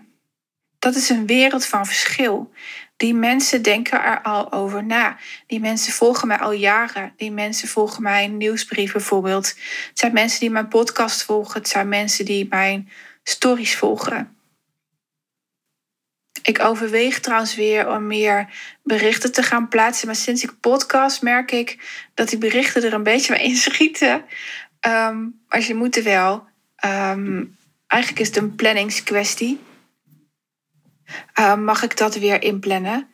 [0.79, 2.53] Dat is een wereld van verschil.
[2.97, 5.17] Die mensen denken er al over na.
[5.47, 7.13] Die mensen volgen mij al jaren.
[7.17, 9.49] Die mensen volgen mijn nieuwsbrief bijvoorbeeld.
[9.89, 11.61] Het zijn mensen die mijn podcast volgen.
[11.61, 12.89] Het zijn mensen die mijn
[13.23, 14.37] stories volgen.
[16.43, 18.49] Ik overweeg trouwens weer om meer
[18.83, 20.07] berichten te gaan plaatsen.
[20.07, 21.79] Maar sinds ik podcast merk ik
[22.15, 24.25] dat die berichten er een beetje mee inschieten.
[24.89, 26.47] Um, maar ze moeten wel.
[26.85, 29.61] Um, eigenlijk is het een planningskwestie.
[31.41, 33.07] Um, mag ik dat weer inplannen?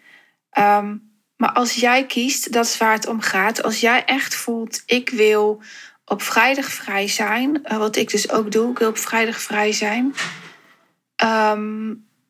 [1.36, 3.62] maar als jij kiest, dat is waar het om gaat.
[3.62, 5.62] Als jij echt voelt, ik wil
[6.04, 7.60] op vrijdag vrij zijn.
[7.64, 10.14] Uh, wat ik dus ook doe, ik wil op vrijdag vrij zijn.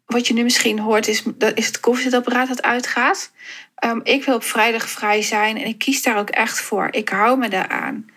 [0.06, 3.32] wat je nu misschien hoort, is, dat is het koffiezetapparaat dat uitgaat.
[4.02, 6.88] ik wil op vrijdag vrij zijn en ik kies daar ook echt voor.
[6.90, 8.10] Ik hou me daaraan.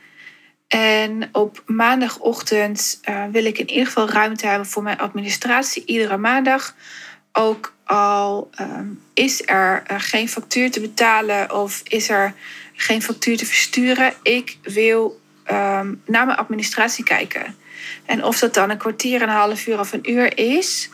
[0.72, 6.18] En op maandagochtend uh, wil ik in ieder geval ruimte hebben voor mijn administratie iedere
[6.18, 6.76] maandag.
[7.32, 12.34] Ook al um, is er uh, geen factuur te betalen of is er
[12.74, 14.14] geen factuur te versturen.
[14.24, 17.56] Ik wil um, naar mijn administratie kijken.
[18.06, 20.90] En of dat dan een kwartier, een half uur of een uur is.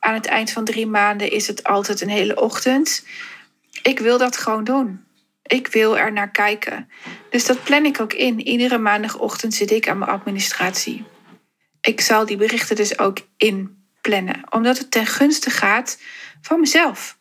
[0.00, 3.06] Aan het eind van drie maanden is het altijd een hele ochtend.
[3.82, 5.04] Ik wil dat gewoon doen.
[5.52, 6.90] Ik wil er naar kijken.
[7.30, 8.40] Dus dat plan ik ook in.
[8.40, 11.04] Iedere maandagochtend zit ik aan mijn administratie.
[11.80, 16.02] Ik zal die berichten dus ook inplannen, omdat het ten gunste gaat
[16.40, 17.18] van mezelf.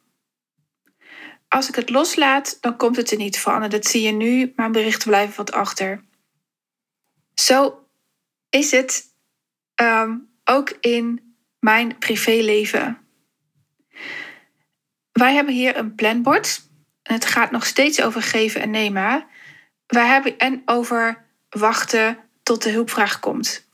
[1.47, 3.63] Als ik het loslaat, dan komt het er niet van.
[3.63, 4.53] En dat zie je nu.
[4.55, 6.03] Mijn berichten blijven wat achter.
[7.33, 7.87] Zo
[8.49, 9.03] is het
[9.81, 12.97] um, ook in mijn privéleven.
[15.11, 16.69] Wij hebben hier een planbord
[17.11, 19.25] het gaat nog steeds over geven en nemen.
[19.87, 23.69] Wij hebben en over wachten tot de hulpvraag komt.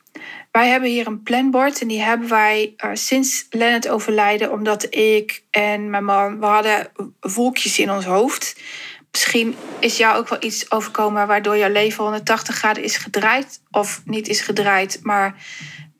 [0.51, 5.43] Wij hebben hier een planbord en die hebben wij uh, sinds Lennart overlijden, omdat ik
[5.49, 8.55] en mijn man, we hadden wolkjes in ons hoofd.
[9.11, 13.61] Misschien is jou ook wel iets overkomen waardoor jouw leven 180 graden is gedraaid.
[13.71, 15.35] Of niet is gedraaid, maar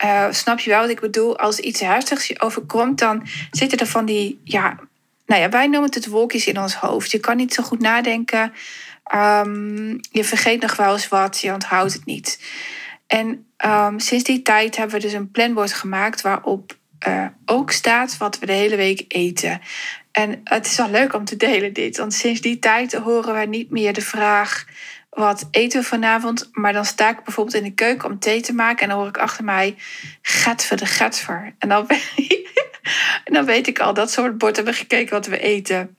[0.04, 1.38] uh, snap je wel wat ik bedoel?
[1.38, 4.78] Als iets herstigs je overkomt, dan zitten er van die ja,
[5.28, 7.10] nou ja, wij noemen het wolkjes in ons hoofd.
[7.10, 8.52] Je kan niet zo goed nadenken.
[9.14, 12.42] Um, je vergeet nog wel eens wat, je onthoudt het niet.
[13.06, 16.76] En um, sinds die tijd hebben we dus een planbord gemaakt waarop
[17.08, 19.60] uh, ook staat wat we de hele week eten.
[20.12, 23.46] En het is wel leuk om te delen dit, want sinds die tijd horen we
[23.46, 24.66] niet meer de vraag
[25.10, 26.48] wat eten we vanavond?
[26.52, 29.08] Maar dan sta ik bijvoorbeeld in de keuken om thee te maken en dan hoor
[29.08, 29.76] ik achter mij
[30.22, 31.54] getver de getver.
[31.58, 31.86] En dan,
[33.24, 35.96] en dan weet ik al, dat soort bord hebben gekeken wat we eten.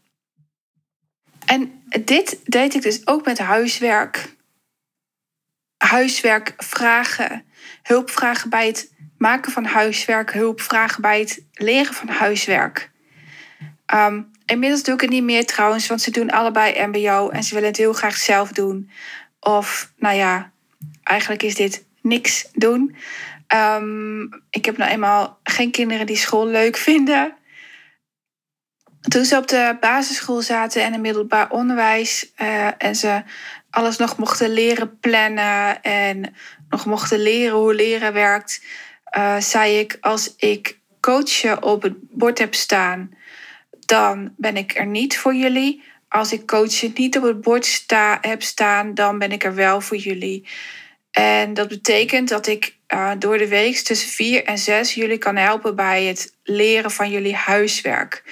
[1.45, 4.35] En dit deed ik dus ook met huiswerk.
[5.77, 7.45] Huiswerk vragen,
[7.83, 12.91] hulpvragen bij het maken van huiswerk, hulpvragen bij het leren van huiswerk.
[13.93, 17.53] Um, inmiddels doe ik het niet meer trouwens, want ze doen allebei MBO en ze
[17.53, 18.89] willen het heel graag zelf doen.
[19.39, 20.51] Of, nou ja,
[21.03, 22.95] eigenlijk is dit niks doen.
[23.55, 27.37] Um, ik heb nou eenmaal geen kinderen die school leuk vinden.
[28.99, 33.23] Toen ze op de basisschool zaten en in middelbaar onderwijs uh, en ze
[33.69, 36.35] alles nog mochten leren plannen en
[36.69, 38.63] nog mochten leren hoe leren werkt,
[39.17, 43.11] uh, zei ik: Als ik coachen op het bord heb staan,
[43.85, 45.83] dan ben ik er niet voor jullie.
[46.07, 49.81] als ik coachen niet op het bord sta, heb staan, dan ben ik er wel
[49.81, 50.47] voor jullie.
[51.11, 55.35] En dat betekent dat ik uh, door de week tussen vier en zes jullie kan
[55.35, 58.23] helpen bij het leren van jullie huiswerk.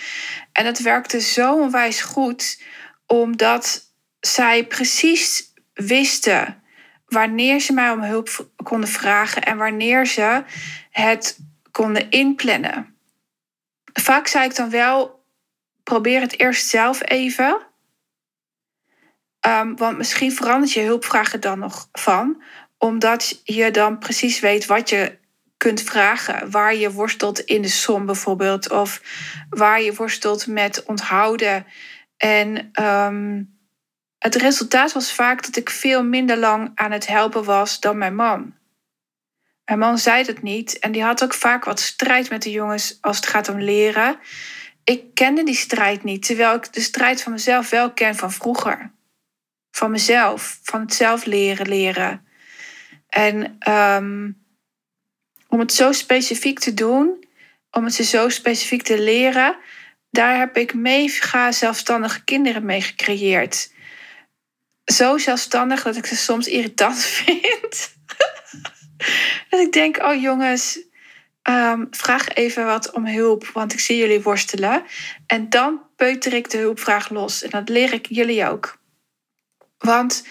[0.52, 2.62] En dat werkte zo onwijs goed,
[3.06, 6.62] omdat zij precies wisten
[7.06, 10.44] wanneer ze mij om hulp konden vragen en wanneer ze
[10.92, 11.40] het
[11.72, 12.96] konden inplannen.
[13.94, 15.24] Vaak zei ik dan wel:
[15.84, 17.66] probeer het eerst zelf even.
[19.48, 22.42] Um, want misschien verandert je hulpvragen dan nog van,
[22.78, 25.18] omdat je dan precies weet wat je
[25.58, 26.52] kunt vragen.
[26.52, 29.02] Waar je worstelt in de som bijvoorbeeld, of
[29.50, 31.66] waar je worstelt met onthouden.
[32.18, 33.58] En um,
[34.18, 38.16] het resultaat was vaak dat ik veel minder lang aan het helpen was dan mijn
[38.16, 38.56] man.
[39.66, 42.98] Mijn man zei het niet en die had ook vaak wat strijd met de jongens
[43.02, 44.20] als het gaat om leren.
[44.84, 48.92] Ik kende die strijd niet, terwijl ik de strijd van mezelf wel ken van vroeger.
[49.72, 52.27] Van mezelf, van het zelf leren leren.
[53.08, 54.46] En um,
[55.48, 57.26] om het zo specifiek te doen,
[57.72, 59.58] om het ze zo specifiek te leren,
[60.10, 63.70] daar heb ik mega zelfstandige kinderen mee gecreëerd
[64.94, 67.96] zo zelfstandig dat ik ze soms irritant vind.
[69.50, 70.80] dat ik denk, oh jongens,
[71.42, 74.84] ehm, vraag even wat om hulp, want ik zie jullie worstelen.
[75.26, 77.44] En dan peuter ik de hulpvraag los.
[77.44, 78.80] En dat leer ik jullie ook.
[79.78, 80.28] Want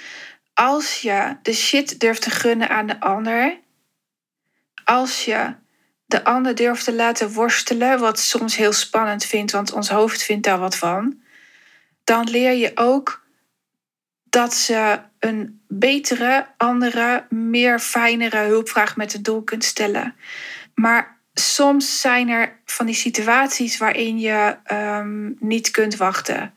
[0.57, 3.61] als je de shit durft te gunnen aan de ander,
[4.85, 5.55] als je
[6.07, 10.45] de ander durft te laten worstelen, wat soms heel spannend vindt, want ons hoofd vindt
[10.45, 11.21] daar wat van,
[12.05, 13.25] dan leer je ook
[14.25, 20.14] dat ze een betere, andere, meer fijnere hulpvraag met het doel kunt stellen.
[20.75, 26.55] Maar soms zijn er van die situaties waarin je um, niet kunt wachten.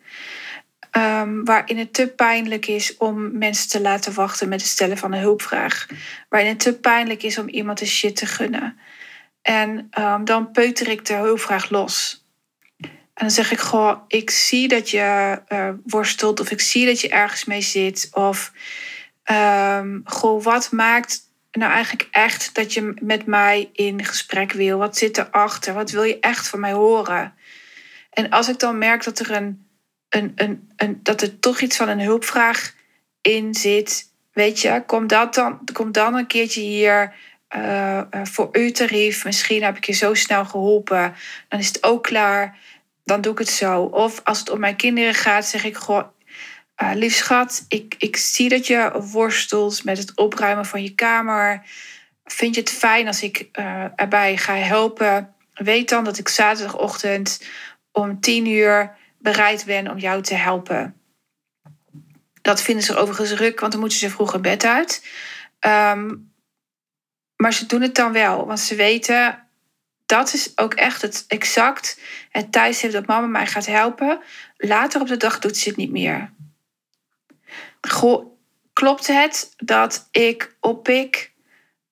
[0.99, 5.13] Um, waarin het te pijnlijk is om mensen te laten wachten met het stellen van
[5.13, 5.87] een hulpvraag.
[6.29, 8.79] Waarin het te pijnlijk is om iemand een shit te gunnen.
[9.41, 12.23] En um, dan peuter ik de hulpvraag los.
[12.79, 17.01] En dan zeg ik gewoon, ik zie dat je uh, worstelt of ik zie dat
[17.01, 18.09] je ergens mee zit.
[18.11, 18.51] Of
[19.31, 21.19] um, goh, wat maakt
[21.51, 24.77] nou eigenlijk echt dat je met mij in gesprek wil?
[24.77, 25.73] Wat zit erachter?
[25.73, 27.33] Wat wil je echt van mij horen?
[28.09, 29.67] En als ik dan merk dat er een,
[30.09, 32.73] een, een, een dat er toch iets van een hulpvraag
[33.21, 37.13] in zit, weet je, kom, dat dan, kom dan een keertje hier.
[37.55, 39.25] Uh, voor uw tarief.
[39.25, 41.13] Misschien heb ik je zo snel geholpen.
[41.47, 42.57] Dan is het ook klaar
[43.09, 43.81] dan doe ik het zo.
[43.81, 46.11] Of als het om mijn kinderen gaat, zeg ik gewoon.
[46.83, 51.63] Uh, lief schat, ik, ik zie dat je worstelt met het opruimen van je kamer.
[52.25, 53.49] Vind je het fijn als ik
[53.95, 55.33] erbij ga helpen?
[55.53, 57.43] Weet dan dat ik zaterdagochtend
[57.91, 61.01] om tien uur bereid ben om jou te helpen.
[62.41, 65.05] Dat vinden ze overigens ruk, want dan moeten ze vroeg bed uit.
[65.59, 66.31] Um,
[67.35, 69.49] maar ze doen het dan wel, want ze weten
[70.09, 74.19] dat is ook echt het exact het tijdstip dat mama mij gaat helpen.
[74.57, 76.31] Later op de dag doet ze het niet meer.
[78.73, 81.31] klopt het dat ik oppik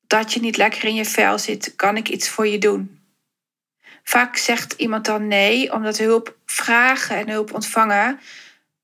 [0.08, 1.76] dat je niet lekker in je vel zit?
[1.76, 2.97] Kan ik iets voor je doen?
[4.08, 8.20] Vaak zegt iemand dan nee, omdat hulp vragen en hulp ontvangen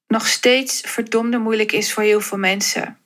[0.08, 2.98] nog steeds verdomde moeilijk is voor heel veel mensen.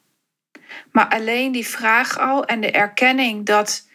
[0.91, 3.87] Maar alleen die vraag al en de erkenning dat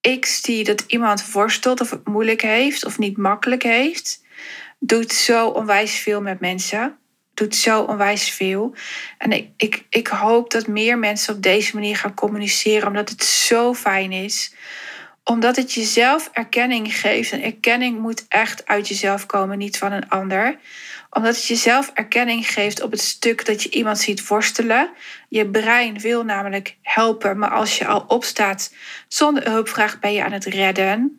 [0.00, 4.24] ik zie dat iemand worstelt of het moeilijk heeft of niet makkelijk heeft,
[4.78, 6.98] doet zo onwijs veel met mensen.
[7.34, 8.74] Doet zo onwijs veel.
[9.18, 13.24] En ik, ik, ik hoop dat meer mensen op deze manier gaan communiceren, omdat het
[13.24, 14.54] zo fijn is.
[15.24, 17.32] Omdat het jezelf erkenning geeft.
[17.32, 20.58] En erkenning moet echt uit jezelf komen, niet van een ander
[21.14, 24.90] omdat het jezelf erkenning geeft op het stuk dat je iemand ziet worstelen.
[25.28, 28.74] Je brein wil namelijk helpen, maar als je al opstaat
[29.08, 31.18] zonder hulpvraag ben je aan het redden.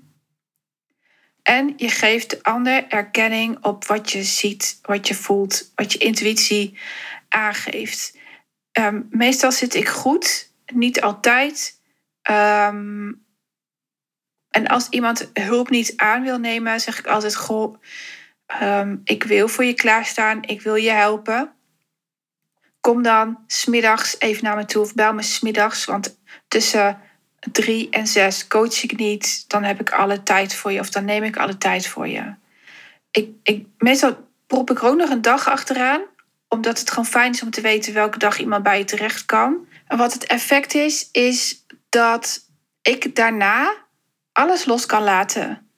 [1.44, 5.98] En je geeft de ander erkenning op wat je ziet, wat je voelt, wat je
[5.98, 6.78] intuïtie
[7.30, 8.18] aangeeft.
[8.72, 11.82] Ehm, meestal zit ik goed, niet altijd.
[12.22, 13.12] Ehm,
[14.56, 17.76] en als iemand hulp niet aan wil nemen, zeg ik altijd: Goh,
[18.62, 21.52] Um, ik wil voor je klaarstaan, ik wil je helpen.
[22.80, 27.00] Kom dan smiddags even naar me toe of bel me smiddags, want tussen
[27.52, 29.50] drie en zes coach ik niet.
[29.50, 32.34] Dan heb ik alle tijd voor je of dan neem ik alle tijd voor je.
[33.12, 36.02] Ik, ik, meestal prop ik er ook nog een dag achteraan,
[36.48, 39.68] omdat het gewoon fijn is om te weten welke dag iemand bij je terecht kan.
[39.88, 42.50] En wat het effect is, is dat
[42.82, 43.85] ik daarna
[44.36, 45.70] alles los kan laten.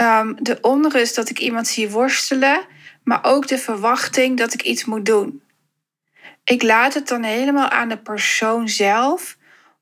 [0.00, 2.66] Um, de onrust dat ik iemand zie worstelen,
[3.04, 5.42] maar ook de verwachting dat ik iets moet doen.
[6.44, 9.36] Ik laat het dan helemaal aan de persoon zelf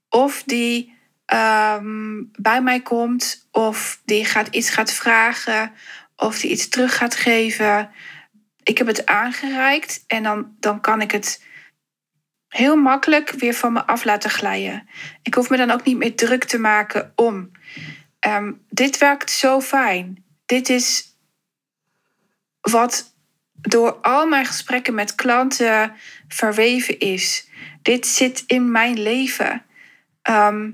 [0.08, 5.72] of die ehm, bij mij komt, of die gaat iets gaat vragen,
[6.16, 7.90] of die iets terug gaat geven.
[8.62, 11.44] Ik heb het aangereikt en dan, dan kan ik het
[12.52, 14.88] heel makkelijk weer van me af laten glijden.
[15.22, 17.50] Ik hoef me dan ook niet meer druk te maken om.
[18.18, 20.24] Ehm, dit werkt zo fijn.
[20.46, 21.16] Dit is
[22.60, 23.14] wat
[23.52, 25.96] door al mijn gesprekken met klanten
[26.28, 27.48] verweven is.
[27.82, 29.64] Dit zit in mijn leven.
[30.22, 30.70] Ehm,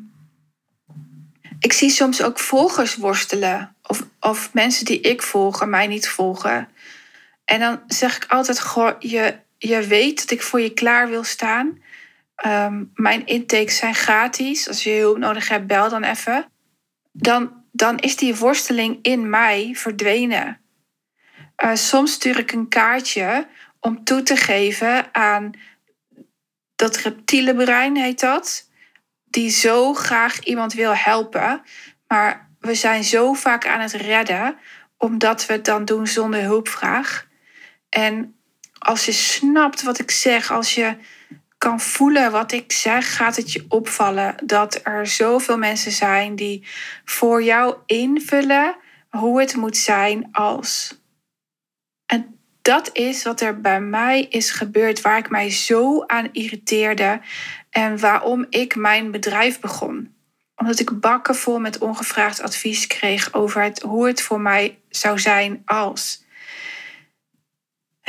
[1.61, 3.76] ik zie soms ook volgers worstelen.
[3.83, 6.68] Of, of mensen die ik volg en mij niet volgen.
[7.45, 11.24] En dan zeg ik altijd: Goh, je, je weet dat ik voor je klaar wil
[11.24, 11.82] staan.
[12.34, 14.68] Ehm, mijn intakes zijn gratis.
[14.68, 16.52] Als je hulp nodig hebt, bel dan even.
[17.12, 20.61] Dan, dan is die worsteling in mij verdwenen.
[21.64, 23.48] Uh, soms stuur ik een kaartje
[23.80, 25.52] om toe te geven aan
[26.76, 28.70] dat reptiele brein, heet dat.
[29.24, 31.62] Die zo graag iemand wil helpen.
[32.06, 34.59] Maar we zijn zo vaak aan het redden,
[34.96, 37.26] omdat we het dan doen zonder hulpvraag.
[37.88, 38.38] En
[38.79, 40.97] als je snapt wat ik zeg, als je
[41.59, 46.66] kan voelen wat ik zeg, gaat het je opvallen dat er zoveel mensen zijn die
[47.05, 48.76] voor jou invullen
[49.09, 51.01] hoe het moet zijn als.
[52.07, 57.20] En dat is wat er bij mij is gebeurd, waar ik mij zo aan irriteerde
[57.70, 60.16] en waarom ik mijn bedrijf begon.
[60.57, 65.62] Omdat ik bakken vol met ongevraagd advies kreeg over hoe het voor mij zou zijn
[65.64, 66.26] als.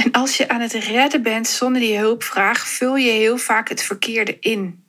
[0.03, 3.81] En als je aan het redden bent zonder die hulpvraag, vul je heel vaak het
[3.81, 4.85] verkeerde in.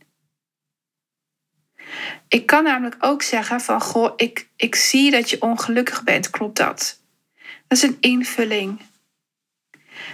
[2.29, 6.57] Ik kan namelijk ook zeggen van, goh, ik, ik zie dat je ongelukkig bent, klopt
[6.57, 7.01] dat?
[7.69, 8.81] Dat is een invulling.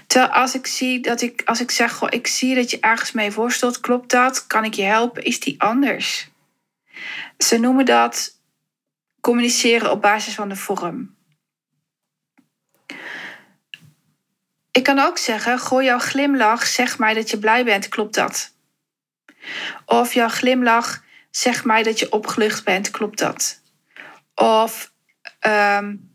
[0.06, 3.12] Terwijl als ik zie dat ik, als ik zeg, goh, ik zie dat je ergens
[3.12, 4.46] mee worstelt, klopt dat?
[4.46, 5.24] Kan ik je helpen?
[5.24, 6.28] Is die anders?
[7.38, 8.40] Ze noemen dat
[9.20, 11.15] communiceren op basis van de vorm.
[14.76, 18.54] Ik kan ook zeggen, gooi jouw glimlach, zeg mij dat je blij bent, klopt dat?
[19.84, 23.62] Of jouw glimlach, zeg mij dat je opgelucht bent, klopt dat?
[24.34, 24.92] Of
[25.46, 26.14] um,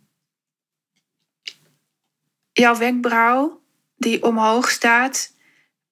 [2.52, 3.62] jouw wenkbrauw
[3.96, 5.34] die omhoog staat,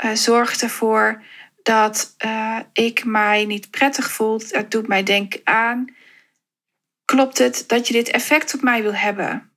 [0.04, 1.24] uh, zorgt ervoor
[1.64, 4.42] dat uh, ik mij niet prettig voel.
[4.50, 5.96] Het doet mij denken aan.
[7.06, 9.49] Klopt het dat je dit effect op mij wil hebben?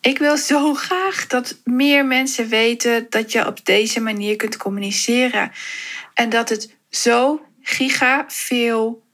[0.00, 5.52] Ik wil zo graag dat meer mensen weten dat je op deze manier kunt communiceren.
[6.14, 9.06] En dat het zo giga veel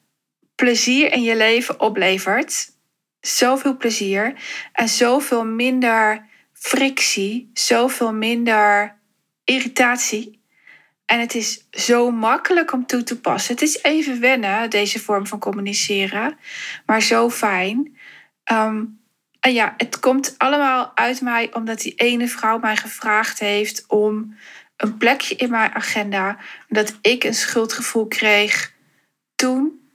[0.54, 2.72] plezier in je leven oplevert.
[3.20, 4.34] Zoveel plezier
[4.72, 8.98] en zoveel minder frictie, zoveel minder
[9.44, 10.42] irritatie.
[11.06, 13.54] En het is zo makkelijk om toe te passen.
[13.54, 16.38] Het is even wennen, deze vorm van communiceren,
[16.86, 17.98] maar zo fijn.
[18.52, 19.03] Um,
[19.44, 24.36] en ja, het komt allemaal uit mij omdat die ene vrouw mij gevraagd heeft om
[24.76, 26.36] een plekje in mijn agenda.
[26.68, 28.72] Dat ik een schuldgevoel kreeg
[29.34, 29.88] toen,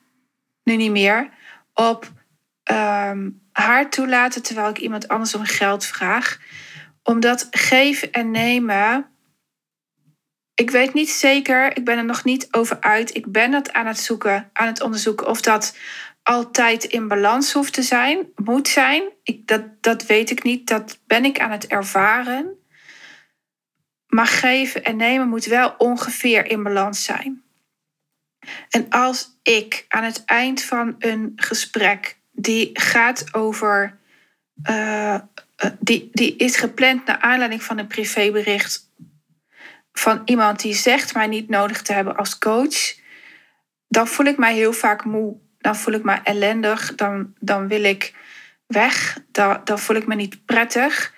[0.63, 1.29] nu niet meer,
[1.73, 2.11] op
[2.63, 6.39] ehm, haar toelaten terwijl ik iemand anders om geld vraag.
[7.03, 9.09] Omdat geven en nemen.
[10.53, 13.15] Ik weet niet zeker, ik ben er nog niet over uit.
[13.15, 15.75] Ik ben dat aan het zoeken, aan het onderzoeken of dat
[16.29, 19.03] altijd in balans hoeft te zijn, moet zijn.
[19.23, 22.57] Ik, dat, dat weet ik niet, dat ben ik aan het ervaren.
[24.07, 27.43] Maar geven en nemen moet wel ongeveer in balans zijn.
[28.69, 33.97] En als ik aan het eind van een gesprek die gaat over.
[34.69, 35.19] Uh,
[35.79, 38.91] die, die is gepland naar aanleiding van een privébericht
[39.91, 42.95] van iemand die zegt mij niet nodig te hebben als coach,
[43.87, 47.83] dan voel ik mij heel vaak moe dan voel ik me ellendig, dan, dan wil
[47.83, 48.13] ik
[48.67, 51.13] weg, dan, dan voel ik me niet prettig.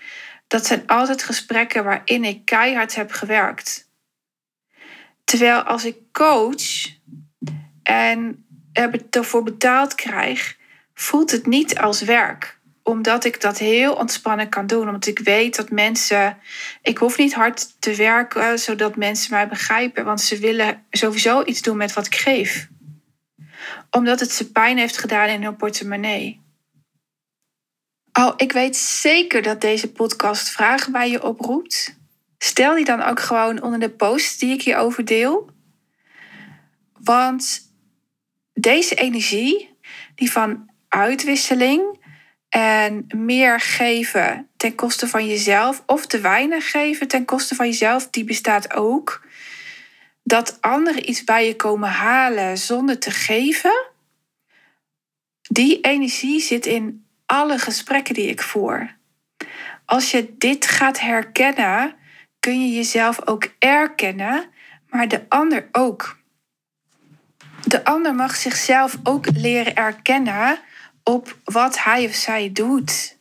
[0.48, 3.90] Dat zijn altijd gesprekken waarin ik keihard heb gewerkt.
[5.24, 6.88] Terwijl als ik coach
[7.84, 8.46] en
[9.10, 10.58] ervoor betaald krijg,
[10.94, 14.88] voelt het niet als werk omdat ik dat heel ontspannen kan doen.
[14.88, 16.38] Omdat ik weet dat mensen.
[16.82, 20.06] Ik hoef niet hard te werken zodat mensen mij begrijpen.
[20.06, 22.70] Want ze willen sowieso iets doen met wat ik geef
[23.92, 26.42] omdat het ze pijn heeft gedaan in hun portemonnee.
[28.14, 32.00] Oh, ik weet zeker dat deze podcast vragen bij je oproept.
[32.38, 35.50] Stel die dan ook gewoon onder de post die ik hierover deel.
[37.00, 37.72] Want
[38.54, 39.78] deze energie,
[40.16, 42.00] die van uitwisseling,
[42.52, 48.10] En meer geven ten koste van jezelf of te weinig geven ten koste van jezelf,
[48.10, 49.26] die bestaat ook.
[50.24, 53.86] Dat anderen iets bij je komen halen zonder te geven,
[55.42, 58.96] die energie zit in alle gesprekken die ik voer.
[59.86, 61.96] Als je dit gaat herkennen,
[62.40, 64.50] kun je jezelf ook erkennen,
[64.90, 66.18] maar de ander ook.
[67.66, 70.60] De ander mag zichzelf ook leren erkennen
[71.04, 73.18] op wat hij of zij doet.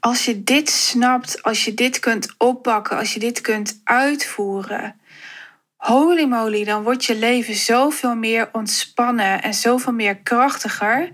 [0.00, 5.00] Als je dit snapt, als je dit kunt oppakken, als je dit kunt uitvoeren,
[5.76, 11.10] holy moly, dan wordt je leven zoveel meer ontspannen en zoveel meer krachtiger.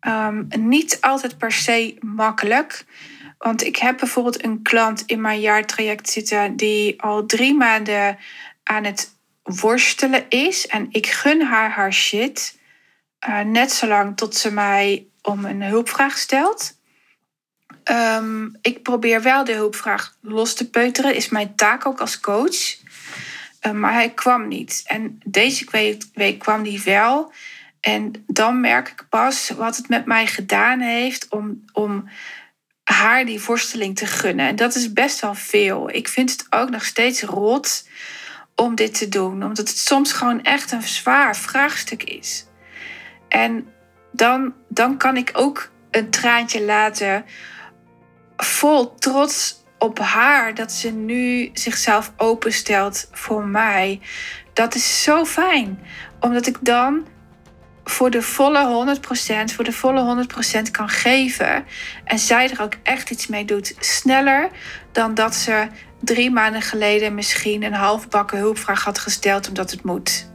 [0.00, 2.84] Um, niet altijd per se makkelijk.
[3.38, 8.18] Want ik heb bijvoorbeeld een klant in mijn jaartraject zitten die al drie maanden
[8.62, 10.66] aan het worstelen is.
[10.66, 12.58] En ik gun haar haar shit.
[13.28, 16.72] Uh, net zolang tot ze mij om een hulpvraag stelt.
[17.90, 22.76] Um, ik probeer wel de hulpvraag los te peuteren, is mijn taak ook als coach.
[23.66, 24.82] Uh, maar hij kwam niet.
[24.86, 27.32] En deze week, week kwam hij wel.
[27.80, 32.08] En dan merk ik pas wat het met mij gedaan heeft om, om
[32.84, 34.46] haar die worsteling te gunnen.
[34.46, 35.90] En dat is best wel veel.
[35.90, 37.88] Ik vind het ook nog steeds rot
[38.54, 42.46] om dit te doen, omdat het soms gewoon echt een zwaar vraagstuk is.
[43.28, 43.66] En
[44.12, 47.24] dan, dan kan ik ook een traantje laten,
[48.36, 54.00] vol trots op haar dat ze nu zichzelf openstelt voor mij.
[54.52, 55.78] Dat is zo fijn,
[56.20, 57.06] omdat ik dan
[57.84, 60.26] voor de volle 100%, voor de volle
[60.66, 61.64] 100% kan geven.
[62.04, 63.74] En zij er ook echt iets mee doet.
[63.78, 64.48] Sneller
[64.92, 65.66] dan dat ze
[66.00, 70.30] drie maanden geleden misschien een halfbakken hulpvraag had gesteld omdat het moet.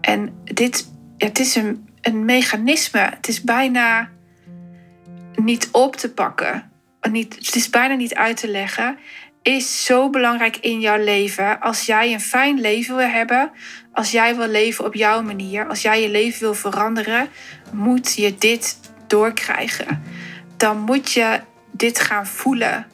[0.00, 3.00] En dit, het is een, een mechanisme.
[3.00, 4.10] Het is bijna
[5.34, 6.72] niet op te pakken.
[7.12, 8.98] Het is bijna niet uit te leggen.
[9.42, 11.60] Is zo belangrijk in jouw leven.
[11.60, 13.50] Als jij een fijn leven wil hebben,
[13.92, 17.28] als jij wil leven op jouw manier, als jij je leven wil veranderen,
[17.72, 20.02] moet je dit doorkrijgen.
[20.56, 21.40] Dan moet je
[21.70, 22.86] dit gaan voelen.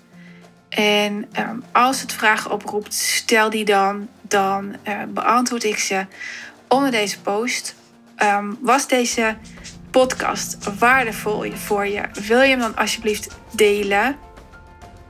[0.69, 4.09] En um, als het vragen oproept, stel die dan.
[4.23, 6.07] Dan uh, beantwoord ik ze
[6.69, 7.75] onder deze post.
[8.23, 9.37] Um, was deze
[9.91, 12.03] podcast waardevol voor je?
[12.27, 14.17] Wil je hem dan alsjeblieft delen?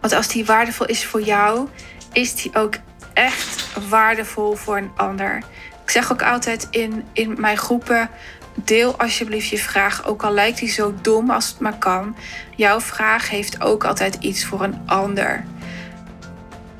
[0.00, 1.68] Want als die waardevol is voor jou,
[2.12, 2.74] is die ook
[3.12, 5.42] echt waardevol voor een ander.
[5.82, 8.10] Ik zeg ook altijd in, in mijn groepen:
[8.54, 12.16] deel alsjeblieft je vraag, ook al lijkt die zo dom als het maar kan.
[12.56, 15.44] Jouw vraag heeft ook altijd iets voor een ander.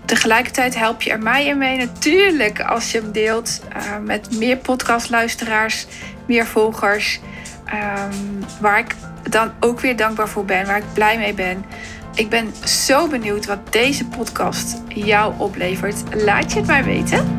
[0.05, 4.57] Tegelijkertijd help je er mij in mee natuurlijk als je hem deelt uh, met meer
[4.57, 5.86] podcastluisteraars,
[6.26, 7.20] meer volgers.
[7.72, 11.64] Um, waar ik dan ook weer dankbaar voor ben, waar ik blij mee ben.
[12.14, 16.02] Ik ben zo benieuwd wat deze podcast jou oplevert.
[16.24, 17.38] Laat je het mij weten.